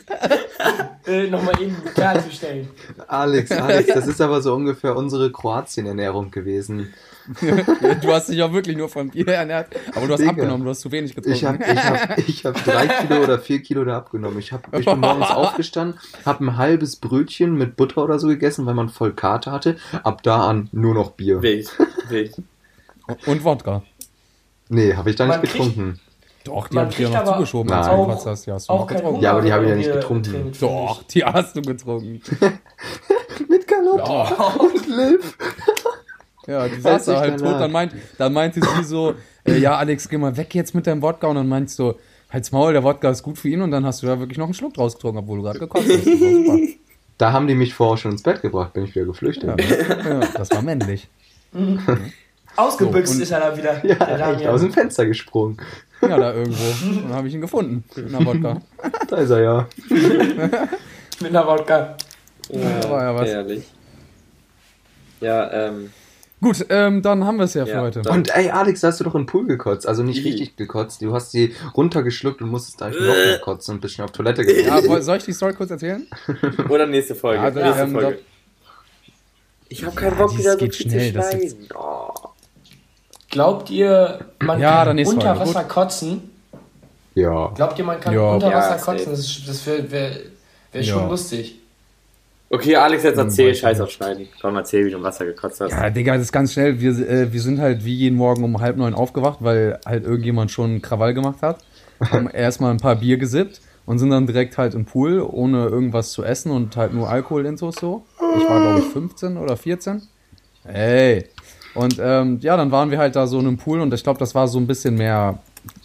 Äh, 1.06 1.28
Nochmal 1.28 1.62
eben 1.62 1.76
klarzustellen. 1.94 2.70
Alex, 3.08 3.52
Alex, 3.54 3.94
das 3.94 4.08
ist 4.08 4.22
aber 4.22 4.42
so 4.42 4.54
ungefähr 4.56 4.96
unsere 4.96 5.32
Kroatien-Ernährung 5.32 6.32
gewesen. 6.32 6.94
Du 8.02 8.12
hast 8.12 8.30
dich 8.30 8.38
ja 8.38 8.52
wirklich 8.52 8.76
nur 8.76 8.90
von 8.90 9.10
Bier 9.12 9.28
ernährt, 9.28 9.68
aber 9.94 10.08
du 10.08 10.14
hast 10.14 10.20
Digga. 10.20 10.32
abgenommen, 10.32 10.64
du 10.64 10.72
hast 10.72 10.80
zu 10.82 10.92
wenig 10.92 11.14
getrunken. 11.14 11.38
Ich 11.38 11.46
habe 11.46 11.64
ich 11.64 11.78
hab, 11.86 12.18
ich 12.18 12.46
hab 12.46 12.64
drei 12.66 12.88
Kilo 12.88 13.22
oder 13.24 13.38
vier 13.38 13.62
Kilo 13.62 13.86
da 13.86 13.98
abgenommen. 13.98 14.40
Ich, 14.40 14.52
hab, 14.52 14.76
ich 14.76 14.84
bin 14.86 15.00
morgens 15.00 15.30
aufgestanden, 15.30 16.00
habe 16.26 16.44
ein 16.46 16.58
halbes 16.58 16.96
Brötchen 16.96 17.54
mit 17.56 17.76
Butter 17.76 18.04
oder 18.04 18.18
so 18.18 18.30
gegessen, 18.30 18.66
weil 18.66 18.74
man 18.74 18.90
voll 18.90 19.14
Karte 19.14 19.52
hatte. 19.52 19.76
Ab 20.04 20.24
da 20.24 20.48
an 20.48 20.70
nur 20.72 20.96
noch 20.96 21.12
Bier. 21.12 21.44
Wild. 21.44 21.70
Wild. 22.08 22.34
Und 23.28 23.44
Wodka. 23.44 23.84
Nee, 24.70 24.96
habe 24.96 25.12
ich 25.12 25.16
da 25.16 25.26
nicht 25.26 25.34
Man 25.36 25.42
kriegt- 25.42 25.54
getrunken. 25.54 26.00
Doch, 26.46 26.68
die 26.70 26.80
habe 26.80 26.90
ich 26.90 26.96
dir 26.98 27.10
noch 27.10 27.34
zugeschoben, 27.34 27.72
als 27.72 27.88
du 27.88 27.92
Nein. 27.94 28.06
gekotzt 28.06 28.26
hast. 28.26 28.46
Die 28.48 28.52
hast 28.52 28.70
du 28.70 28.74
Auch 28.74 28.80
noch 28.80 28.88
getrunken. 28.88 29.22
Ja, 29.22 29.32
aber 29.32 29.42
die 29.42 29.52
habe 29.54 29.64
ich 29.66 29.70
ja 29.70 29.76
nicht 29.76 29.92
getrunken. 29.92 30.52
Doch, 30.60 31.04
die 31.04 31.24
hast 31.24 31.56
du 31.56 31.62
getrunken. 31.62 32.22
Mit 33.50 33.68
Kalotte 33.68 34.10
Ja. 34.12 34.46
und 34.60 34.88
Liv. 34.88 35.38
Ja, 36.48 36.68
die 36.68 36.80
saß 36.82 37.06
da 37.06 37.20
halt 37.20 37.40
tot, 37.40 37.60
dann, 37.60 37.72
meint, 37.72 37.94
dann 38.18 38.34
meinte 38.34 38.60
sie 38.62 38.84
so, 38.84 39.14
äh, 39.46 39.58
ja, 39.58 39.76
Alex, 39.78 40.10
geh 40.10 40.18
mal 40.18 40.36
weg 40.36 40.56
jetzt 40.56 40.74
mit 40.74 40.88
deinem 40.88 41.02
Wodka. 41.02 41.28
Und 41.28 41.36
dann 41.36 41.48
meinst 41.48 41.78
du, 41.78 41.94
halt's 42.32 42.52
Maul, 42.52 42.74
der 42.74 42.84
Wodka 42.84 43.10
ist 43.12 43.22
gut 43.22 43.38
für 43.38 43.50
ihn. 43.50 43.62
Und 43.62 43.72
dann 43.72 43.86
hast 43.86 44.02
du 44.02 44.08
da 44.08 44.18
wirklich 44.20 44.38
noch 44.38 44.46
einen 44.46 44.54
Schluck 44.56 44.74
draus 44.74 44.96
getrunken, 44.96 45.20
obwohl 45.20 45.38
du 45.38 45.44
gerade 45.44 45.60
gekotzt 45.60 45.88
hast. 45.90 46.78
Da 47.20 47.34
haben 47.34 47.48
die 47.48 47.54
mich 47.56 47.74
vorher 47.74 47.98
schon 47.98 48.12
ins 48.14 48.24
Bett 48.24 48.42
gebracht, 48.42 48.74
bin 48.74 48.86
ich 48.86 48.96
wieder 48.96 49.04
Ja, 49.06 49.12
geflüchtet. 49.12 49.62
ja, 49.62 50.20
das 50.36 50.50
war 50.52 50.62
männlich. 50.62 51.10
Ausgebüxt 52.56 53.14
So, 53.16 53.22
ist 53.22 53.32
er 53.32 53.40
da 53.42 53.58
wieder. 53.58 53.86
Ja, 53.86 53.96
der 53.96 54.36
echt 54.38 54.48
aus 54.48 54.62
dem 54.62 54.72
Fenster 54.74 55.06
gesprungen. 55.06 55.58
Ja, 56.02 56.18
da 56.18 56.34
irgendwo. 56.34 56.64
Dann 57.04 57.14
habe 57.14 57.28
ich 57.28 57.34
ihn 57.34 57.42
gefunden. 57.42 57.84
In 57.96 58.12
der 58.12 58.26
Wodka. 58.26 58.62
Da 59.08 59.18
ist 59.18 59.30
er 59.30 59.42
ja. 59.42 59.68
Mit 61.22 61.30
einer 61.36 61.46
Wodka. 61.46 61.98
Ja, 62.50 62.90
war 62.90 63.04
ja 63.04 63.16
was. 63.16 63.28
Herrlich. 63.30 63.64
Ja, 65.22 65.52
ähm. 65.52 65.92
Gut, 66.42 66.66
ähm, 66.70 67.02
dann 67.02 67.26
haben 67.26 67.36
wir 67.38 67.44
es 67.44 67.54
ja 67.54 67.66
für 67.66 67.72
Ja, 67.74 67.82
heute. 67.82 68.02
dann- 68.02 68.16
Und 68.20 68.34
ey, 68.34 68.50
Alex, 68.50 68.80
da 68.80 68.88
hast 68.88 69.02
du 69.02 69.04
doch 69.04 69.14
einen 69.14 69.26
Pool 69.26 69.46
gekotzt. 69.46 69.86
Also 69.86 70.04
nicht 70.04 70.24
richtig 70.24 70.56
gekotzt. 70.56 71.02
Du 71.02 71.14
hast 71.14 71.32
sie 71.32 71.54
runtergeschluckt 71.76 72.42
und 72.42 72.48
musstest 72.50 72.82
eigentlich 72.82 73.02
noch 73.06 73.14
mehr 73.14 73.40
kotzen 73.40 73.76
und 73.76 73.82
bist 73.82 73.96
schon 73.96 74.06
auf 74.06 74.12
Toilette 74.12 74.46
gegangen. 74.46 74.90
Ja, 74.90 75.02
soll 75.02 75.18
ich 75.18 75.26
die 75.26 75.34
Story 75.34 75.54
kurz 75.54 75.70
erzählen? 75.72 76.08
Oder 76.70 76.88
nächste 76.88 77.14
Folge. 77.16 77.44
Ja, 77.44 77.52
dann, 77.52 77.64
nächste 77.66 77.84
ähm, 77.84 77.92
Folge. 77.92 78.20
Ich 79.68 79.84
habe 79.86 79.96
keinen 79.98 80.18
Ja, 80.18 80.26
Bock, 80.26 80.38
wieder 80.38 80.52
so 80.54 80.58
geht 80.60 80.76
viel 80.76 80.90
zu 80.90 81.00
schneiden. 81.00 81.68
Oh. 81.76 81.99
Glaubt 83.30 83.70
ihr, 83.70 84.20
man 84.44 84.60
Ja, 84.60 84.86
kann 84.86 85.00
unter. 85.00 85.40
Wasser 85.40 85.64
kotzen? 85.66 86.30
Ja. 87.16 87.48
Glaubt 87.56 87.78
ihr, 87.78 87.86
man 87.86 88.00
kann 88.00 88.14
Ja. 88.14 88.32
unter 88.34 88.50
Ja, 88.50 88.58
Wasser 88.58 88.80
safe. 88.80 88.86
kotzen? 88.98 89.12
Das, 89.12 89.20
ist- 89.20 89.48
das 89.48 89.66
wäre 89.68 89.92
wär, 89.92 90.12
wär 90.72 90.82
Ja. 90.82 90.94
schon 90.94 91.10
lustig. 91.10 91.56
Okay, 92.52 92.76
Alex, 92.76 93.04
jetzt 93.04 93.18
erzähl, 93.18 93.54
scheiß 93.54 93.78
nicht. 93.78 93.84
auf 93.84 93.92
Schneiden. 93.92 94.28
Komm, 94.42 94.56
erzähl, 94.56 94.84
wie 94.86 94.90
du 94.90 94.98
im 94.98 95.04
Wasser 95.04 95.26
gekotzt 95.26 95.62
hast. 95.62 95.72
Ja, 95.72 95.90
Digga, 95.92 96.14
das 96.14 96.24
ist 96.24 96.32
ganz 96.32 96.54
schnell. 96.54 96.80
Wir, 96.82 96.92
äh, 97.08 97.32
wir 97.32 97.42
sind 97.42 97.60
halt 97.60 97.86
wie 97.86 97.94
jeden 97.94 98.18
Morgen 98.18 98.44
um 98.44 98.60
halb 98.60 98.76
neun 98.78 98.96
aufgewacht, 98.96 99.38
weil 99.42 99.80
halt 99.86 100.04
irgendjemand 100.04 100.50
schon 100.50 100.82
Krawall 100.82 101.14
gemacht 101.14 101.44
hat. 101.44 101.60
Haben 102.10 102.28
erstmal 102.34 102.72
ein 102.72 102.78
paar 102.78 102.96
Bier 102.96 103.18
gesippt 103.18 103.62
und 103.86 104.00
sind 104.00 104.10
dann 104.10 104.26
direkt 104.26 104.58
halt 104.58 104.74
im 104.74 104.86
Pool, 104.86 105.22
ohne 105.22 105.68
irgendwas 105.68 106.12
zu 106.12 106.24
essen 106.24 106.52
und 106.52 106.76
halt 106.76 106.92
nur 106.96 107.08
Alkoholintos 107.08 107.76
so. 107.76 108.04
Ich 108.38 108.50
war, 108.50 108.60
glaube 108.62 108.80
ich, 108.80 108.86
15 108.86 109.38
oder 109.38 109.56
14. 109.56 110.02
Ey. 110.66 111.26
Und 111.76 111.98
ähm, 112.02 112.40
ja, 112.42 112.58
dann 112.58 112.72
waren 112.72 112.92
wir 112.92 112.98
halt 112.98 113.16
da 113.16 113.28
so 113.28 113.40
in 113.40 113.48
einem 113.48 113.58
Pool 113.58 113.80
und 113.82 113.94
ich 113.94 114.04
glaube, 114.04 114.20
das 114.20 114.34
war 114.36 114.48
so 114.48 114.58
ein 114.60 114.68
bisschen 114.68 114.96
mehr 114.96 115.40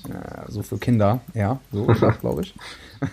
äh, 0.08 0.50
so 0.50 0.62
für 0.62 0.78
Kinder. 0.78 1.20
Ja, 1.34 1.58
so 1.72 1.84
glaube 2.20 2.42
ich. 2.42 2.54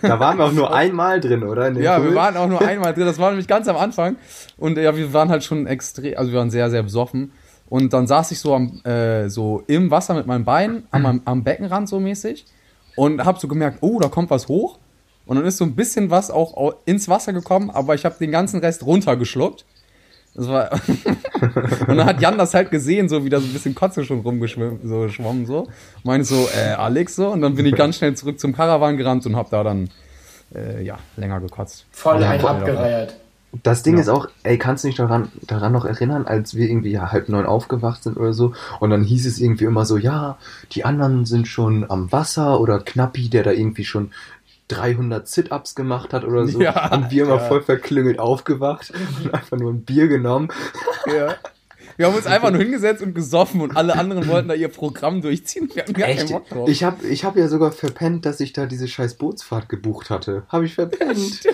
Da 0.00 0.18
waren 0.18 0.38
wir 0.38 0.44
auch 0.46 0.52
nur 0.52 0.72
einmal 0.74 1.20
drin, 1.20 1.42
oder? 1.42 1.70
Ja, 1.72 1.98
Pool? 1.98 2.08
wir 2.10 2.14
waren 2.14 2.36
auch 2.36 2.48
nur 2.48 2.62
einmal 2.66 2.94
drin. 2.94 3.06
Das 3.06 3.18
war 3.18 3.30
nämlich 3.30 3.46
ganz 3.48 3.68
am 3.68 3.76
Anfang. 3.76 4.16
Und 4.56 4.78
ja, 4.78 4.96
wir 4.96 5.12
waren 5.12 5.28
halt 5.28 5.44
schon 5.44 5.66
extrem, 5.66 6.16
also 6.16 6.32
wir 6.32 6.38
waren 6.38 6.50
sehr, 6.50 6.70
sehr 6.70 6.82
besoffen. 6.82 7.32
Und 7.68 7.92
dann 7.92 8.06
saß 8.06 8.30
ich 8.32 8.38
so 8.38 8.54
am, 8.54 8.80
äh, 8.84 9.28
so 9.28 9.62
im 9.66 9.90
Wasser 9.90 10.14
mit 10.14 10.26
meinem 10.26 10.44
Bein 10.44 10.82
am, 10.90 11.22
am, 11.24 11.42
Beckenrand 11.42 11.88
so 11.88 12.00
mäßig 12.00 12.44
und 12.96 13.24
hab 13.24 13.38
so 13.38 13.48
gemerkt, 13.48 13.78
oh, 13.80 13.98
da 13.98 14.08
kommt 14.08 14.28
was 14.30 14.48
hoch. 14.48 14.78
Und 15.24 15.36
dann 15.36 15.46
ist 15.46 15.56
so 15.56 15.64
ein 15.64 15.74
bisschen 15.74 16.10
was 16.10 16.30
auch 16.30 16.54
au- 16.54 16.74
ins 16.84 17.08
Wasser 17.08 17.32
gekommen, 17.32 17.70
aber 17.70 17.94
ich 17.94 18.04
habe 18.04 18.16
den 18.18 18.30
ganzen 18.30 18.60
Rest 18.60 18.84
runtergeschluckt. 18.84 19.64
Das 20.34 20.48
war 20.48 20.70
und 21.88 21.96
dann 21.96 22.04
hat 22.06 22.20
Jan 22.22 22.38
das 22.38 22.54
halt 22.54 22.70
gesehen, 22.70 23.08
so 23.08 23.24
wie 23.24 23.28
da 23.28 23.38
so 23.40 23.46
ein 23.46 23.52
bisschen 23.52 23.74
Kotze 23.74 24.04
schon 24.04 24.20
rumgeschwommen, 24.20 24.78
so 24.88 25.08
schwamm 25.08 25.44
so. 25.44 25.68
Meinte 26.04 26.24
so, 26.26 26.48
äh, 26.56 26.72
Alex 26.72 27.16
so. 27.16 27.28
Und 27.28 27.42
dann 27.42 27.54
bin 27.54 27.66
ich 27.66 27.74
ganz 27.74 27.96
schnell 27.96 28.14
zurück 28.14 28.40
zum 28.40 28.54
Karawan 28.54 28.96
gerannt 28.96 29.26
und 29.26 29.36
hab 29.36 29.50
da 29.50 29.62
dann, 29.62 29.90
äh, 30.54 30.82
ja, 30.82 30.98
länger 31.16 31.40
gekotzt. 31.40 31.86
Voll 31.90 32.22
ein 32.24 32.40
abgereiert. 32.44 33.16
Das 33.62 33.82
Ding 33.82 33.96
Ja. 33.96 34.00
ist 34.00 34.08
auch, 34.08 34.28
ey, 34.44 34.56
kannst 34.56 34.82
du 34.84 34.88
dich 34.88 34.96
daran, 34.96 35.30
daran 35.46 35.72
noch 35.72 35.84
erinnern, 35.84 36.24
als 36.26 36.54
wir 36.54 36.66
irgendwie 36.70 36.92
ja, 36.92 37.12
halb 37.12 37.28
neun 37.28 37.44
aufgewacht 37.44 38.02
sind 38.02 38.16
oder 38.16 38.32
so 38.32 38.54
und 38.80 38.88
dann 38.88 39.04
hieß 39.04 39.26
es 39.26 39.38
irgendwie 39.38 39.64
immer 39.66 39.84
so, 39.84 39.98
ja, 39.98 40.38
die 40.72 40.86
anderen 40.86 41.26
sind 41.26 41.46
schon 41.46 41.84
am 41.90 42.10
Wasser 42.10 42.58
oder 42.60 42.78
Knappi, 42.78 43.28
der 43.28 43.42
da 43.42 43.50
irgendwie 43.50 43.84
schon 43.84 44.12
300 44.72 45.28
Sit-Ups 45.28 45.74
gemacht 45.74 46.12
hat 46.12 46.24
oder 46.24 46.46
so 46.46 46.60
Ja, 46.62 46.92
und 46.92 47.10
wir 47.10 47.24
immer 47.24 47.36
ja. 47.36 47.48
voll 47.48 47.62
verklüngelt 47.62 48.18
aufgewacht 48.18 48.92
und 49.24 49.34
einfach 49.34 49.58
nur 49.58 49.72
ein 49.72 49.84
Bier 49.84 50.08
genommen. 50.08 50.48
Ja. 51.06 51.36
Wir 51.98 52.06
haben 52.06 52.14
uns 52.14 52.26
einfach 52.26 52.50
nur 52.50 52.62
hingesetzt 52.62 53.02
und 53.02 53.14
gesoffen 53.14 53.60
und 53.60 53.76
alle 53.76 53.98
anderen 53.98 54.26
wollten 54.26 54.48
da 54.48 54.54
ihr 54.54 54.68
Programm 54.68 55.20
durchziehen. 55.20 55.70
Wir 55.74 55.82
hatten 55.82 55.92
gar 55.92 56.08
keinen 56.08 56.18
Echt? 56.18 56.32
Bock 56.32 56.48
drauf. 56.48 56.68
Ich 56.68 56.84
habe 56.84 57.06
ich 57.06 57.24
hab 57.24 57.36
ja 57.36 57.48
sogar 57.48 57.70
verpennt, 57.70 58.24
dass 58.24 58.40
ich 58.40 58.54
da 58.54 58.64
diese 58.64 58.88
scheiß 58.88 59.14
Bootsfahrt 59.14 59.68
gebucht 59.68 60.08
hatte. 60.08 60.44
Habe 60.48 60.64
ich 60.64 60.74
verpennt. 60.74 61.18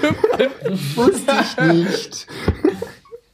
Wusste 0.95 1.33
ich 1.43 1.75
nicht. 1.75 2.27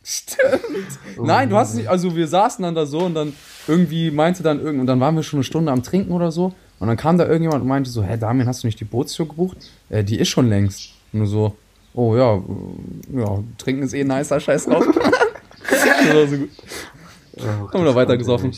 Stimmt. 0.03 0.99
Nein, 1.19 1.51
du 1.51 1.57
hast 1.57 1.71
es 1.71 1.75
nicht, 1.77 1.89
also 1.89 2.17
wir 2.17 2.27
saßen 2.27 2.63
dann 2.63 2.75
da 2.75 2.87
so 2.87 3.01
und 3.01 3.15
dann 3.15 3.35
irgendwie 3.69 4.11
meinte 4.11 4.43
dann 4.43 4.61
irgend 4.61 4.81
und 4.81 4.87
dann 4.87 5.01
waren 5.01 5.15
wir 5.15 5.23
schon 5.23 5.39
eine 5.39 5.45
Stunde 5.45 5.73
am 5.73 5.83
Trinken 5.83 6.13
oder 6.13 6.31
so 6.31 6.55
und 6.79 6.89
dann 6.89 6.97
kam 6.97 7.19
da 7.19 7.25
irgendjemand 7.25 7.63
und 7.63 7.69
meinte 7.69 7.91
so, 7.91 8.03
hä, 8.03 8.17
Damian, 8.19 8.47
hast 8.47 8.63
du 8.63 8.67
nicht 8.67 8.81
die 8.81 8.85
Bootstour 8.85 9.29
gebucht? 9.29 9.57
Äh, 9.89 10.05
die 10.05 10.19
ist 10.19 10.29
schon 10.29 10.49
längst. 10.49 10.93
Und 11.13 11.21
nur 11.21 11.29
so, 11.29 11.57
oh 11.95 12.17
ja, 12.17 12.37
äh, 12.37 13.21
ja, 13.21 13.43
trinken 13.59 13.85
ist 13.85 13.95
eh 13.95 14.05
nicer, 14.05 14.41
scheiß 14.41 14.67
drauf. 14.67 14.87
das 15.71 16.15
war 16.15 16.27
so 16.27 16.37
gut. 16.37 16.51
Oh, 17.37 17.43
Haben 17.43 17.73
wir 17.73 17.91
noch 17.91 17.95
weiter 17.95 18.17
gesoffen. 18.17 18.53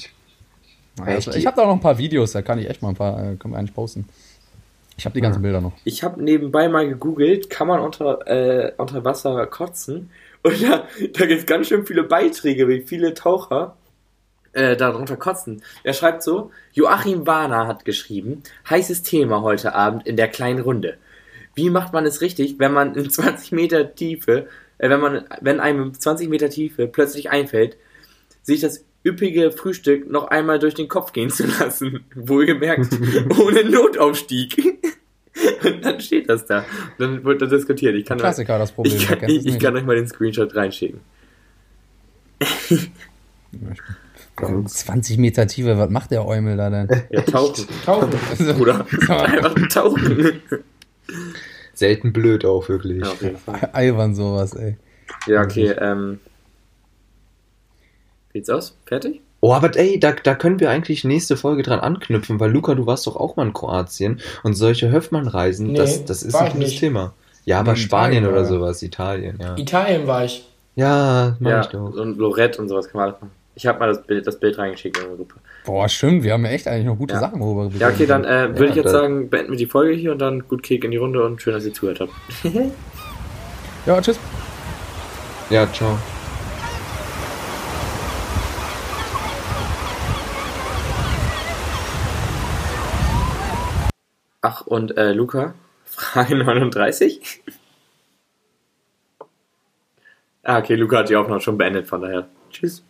Echt? 1.04 1.34
ich 1.34 1.46
habe 1.46 1.56
da 1.56 1.66
noch 1.66 1.72
ein 1.72 1.80
paar 1.80 1.98
Videos, 1.98 2.32
da 2.32 2.42
kann 2.42 2.58
ich 2.58 2.68
echt 2.70 2.82
mal 2.82 2.90
ein 2.90 2.96
paar, 2.96 3.18
äh, 3.18 3.36
können 3.36 3.54
wir 3.54 3.58
eigentlich 3.58 3.74
posten. 3.74 4.06
Ich 4.96 5.04
habe 5.04 5.12
die 5.12 5.20
ganzen 5.20 5.42
Bilder 5.42 5.60
noch. 5.60 5.72
Ich 5.84 6.02
habe 6.02 6.22
nebenbei 6.22 6.68
mal 6.68 6.88
gegoogelt, 6.88 7.50
kann 7.50 7.68
man 7.68 7.80
unter, 7.80 8.26
äh, 8.26 8.72
unter 8.78 9.04
Wasser 9.04 9.46
kotzen? 9.46 10.10
Und 10.42 10.62
da, 10.62 10.84
da 11.12 11.26
gibt 11.26 11.40
es 11.40 11.46
ganz 11.46 11.68
schön 11.68 11.84
viele 11.84 12.02
Beiträge, 12.02 12.66
wie 12.68 12.80
viele 12.80 13.12
Taucher 13.12 13.76
äh, 14.56 14.76
darunter 14.76 15.16
kotzen. 15.16 15.62
Er 15.84 15.92
schreibt 15.92 16.22
so, 16.22 16.50
Joachim 16.72 17.26
Warner 17.26 17.66
hat 17.66 17.84
geschrieben, 17.84 18.42
heißes 18.68 19.02
Thema 19.02 19.42
heute 19.42 19.74
Abend 19.74 20.06
in 20.06 20.16
der 20.16 20.28
kleinen 20.28 20.60
Runde. 20.60 20.96
Wie 21.54 21.70
macht 21.70 21.92
man 21.92 22.06
es 22.06 22.20
richtig, 22.20 22.58
wenn 22.58 22.72
man 22.72 22.94
in 22.94 23.10
20 23.10 23.52
Meter 23.52 23.94
Tiefe, 23.94 24.48
äh, 24.78 24.88
wenn 24.88 25.00
man, 25.00 25.24
wenn 25.40 25.60
einem 25.60 25.88
in 25.88 25.94
20 25.94 26.28
Meter 26.28 26.48
Tiefe 26.48 26.86
plötzlich 26.86 27.30
einfällt, 27.30 27.76
sich 28.42 28.60
das 28.60 28.84
üppige 29.04 29.52
Frühstück 29.52 30.10
noch 30.10 30.28
einmal 30.28 30.58
durch 30.58 30.74
den 30.74 30.88
Kopf 30.88 31.12
gehen 31.12 31.30
zu 31.30 31.46
lassen. 31.46 32.04
Wohlgemerkt, 32.14 32.88
ohne 33.38 33.64
Notaufstieg. 33.64 34.56
Und 35.62 35.84
dann 35.84 36.00
steht 36.00 36.30
das 36.30 36.46
da. 36.46 36.60
Und 36.60 36.66
dann 36.98 37.24
wird 37.24 37.42
das 37.42 37.50
diskutiert. 37.50 37.94
Ich 37.94 38.06
kann, 38.06 38.16
Klassiker, 38.16 38.58
das 38.58 38.72
Problem. 38.72 38.96
ich 38.96 39.06
kann, 39.06 39.28
ich, 39.28 39.44
ich 39.44 39.58
kann 39.58 39.76
euch 39.76 39.84
mal 39.84 39.96
den 39.96 40.08
Screenshot 40.08 40.54
reinschicken. 40.56 41.00
20 44.36 45.18
Meter 45.18 45.46
Tiefe, 45.46 45.78
was 45.78 45.90
macht 45.90 46.10
der 46.10 46.26
Eumel 46.26 46.56
da 46.56 46.70
denn? 46.70 46.88
Ja, 47.10 47.22
tauchen. 47.22 47.66
Tauchen. 47.84 48.10
Bruder. 48.56 48.86
Einfach 49.08 49.54
tauchen. 49.68 50.40
Selten 51.74 52.12
blöd 52.12 52.44
auch, 52.44 52.68
wirklich. 52.68 53.02
Ja, 53.02 53.10
auf 53.12 53.22
jeden 53.22 53.36
Fall. 53.38 53.70
Albern 53.72 54.14
sowas, 54.14 54.54
ey. 54.54 54.76
Ja, 55.26 55.42
okay, 55.42 55.74
ähm. 55.78 56.20
Sieht's 58.32 58.50
aus? 58.50 58.76
Fertig? 58.86 59.20
Oh, 59.40 59.52
aber 59.52 59.74
ey, 59.76 60.00
da, 60.00 60.12
da 60.12 60.34
können 60.34 60.58
wir 60.60 60.70
eigentlich 60.70 61.04
nächste 61.04 61.36
Folge 61.36 61.62
dran 61.62 61.80
anknüpfen, 61.80 62.40
weil 62.40 62.50
Luca, 62.50 62.74
du 62.74 62.86
warst 62.86 63.06
doch 63.06 63.16
auch 63.16 63.36
mal 63.36 63.46
in 63.46 63.52
Kroatien 63.52 64.20
und 64.42 64.54
solche 64.54 64.90
Höfmann-Reisen, 64.90 65.68
Nee, 65.68 65.78
das, 65.78 66.04
das 66.04 66.22
ist 66.22 66.34
ein 66.34 66.52
gutes 66.52 66.70
nicht. 66.70 66.80
Thema. 66.80 67.14
Ja, 67.44 67.60
aber 67.60 67.72
Nee, 67.72 67.78
Spanien 67.78 68.24
Italien, 68.24 68.32
oder 68.32 68.40
oder? 68.40 68.48
sowas, 68.48 68.82
Italien, 68.82 69.38
ja. 69.40 69.56
Italien 69.56 70.06
war 70.06 70.24
ich. 70.24 70.48
Ja, 70.74 71.36
mach 71.38 71.50
ja, 71.50 71.60
ich 71.60 71.66
doch. 71.68 71.92
und 71.94 72.18
Lorette 72.18 72.60
und 72.60 72.68
sowas 72.68 72.88
kann 72.88 72.98
man 73.00 73.08
alles 73.10 73.20
machen. 73.20 73.30
Ich 73.58 73.66
habe 73.66 73.78
mal 73.78 73.88
das 73.88 74.02
Bild, 74.02 74.26
das 74.26 74.38
Bild 74.38 74.58
reingeschickt 74.58 74.98
in 74.98 75.10
die 75.10 75.16
Gruppe. 75.16 75.36
Boah, 75.64 75.88
stimmt, 75.88 76.22
wir 76.22 76.34
haben 76.34 76.44
ja 76.44 76.50
echt 76.50 76.68
eigentlich 76.68 76.84
noch 76.84 76.98
gute 76.98 77.14
Ja. 77.14 77.20
Sachen, 77.20 77.40
worüber 77.40 77.72
wir 77.72 77.80
Ja, 77.80 77.88
okay, 77.88 78.04
dann 78.04 78.22
äh, 78.24 78.50
würde 78.50 78.64
Ja, 78.64 78.70
ich 78.70 78.76
jetzt 78.76 78.90
sagen, 78.90 79.30
beenden 79.30 79.52
wir 79.52 79.56
die 79.56 79.64
Folge 79.64 79.94
hier 79.94 80.12
und 80.12 80.18
dann 80.18 80.46
gut 80.46 80.62
Kick 80.62 80.84
in 80.84 80.90
die 80.90 80.98
Runde 80.98 81.24
und 81.24 81.40
schön, 81.40 81.54
dass 81.54 81.64
ihr 81.64 81.72
zugehört 81.72 82.00
habt. 82.00 82.12
Ja, 83.86 83.98
tschüss. 84.02 84.18
Ja, 85.48 85.66
ciao. 85.72 85.96
Ach, 94.42 94.60
und 94.66 94.96
äh, 94.96 95.12
Luca, 95.12 95.54
Frage 95.84 96.36
39? 96.36 97.42
ah, 100.42 100.58
okay, 100.58 100.74
Luca 100.74 100.98
hat 100.98 101.08
die 101.08 101.16
Aufnahme 101.16 101.40
schon 101.40 101.58
beendet, 101.58 101.88
von 101.88 102.02
daher. 102.02 102.28
Tschüss. 102.50 102.84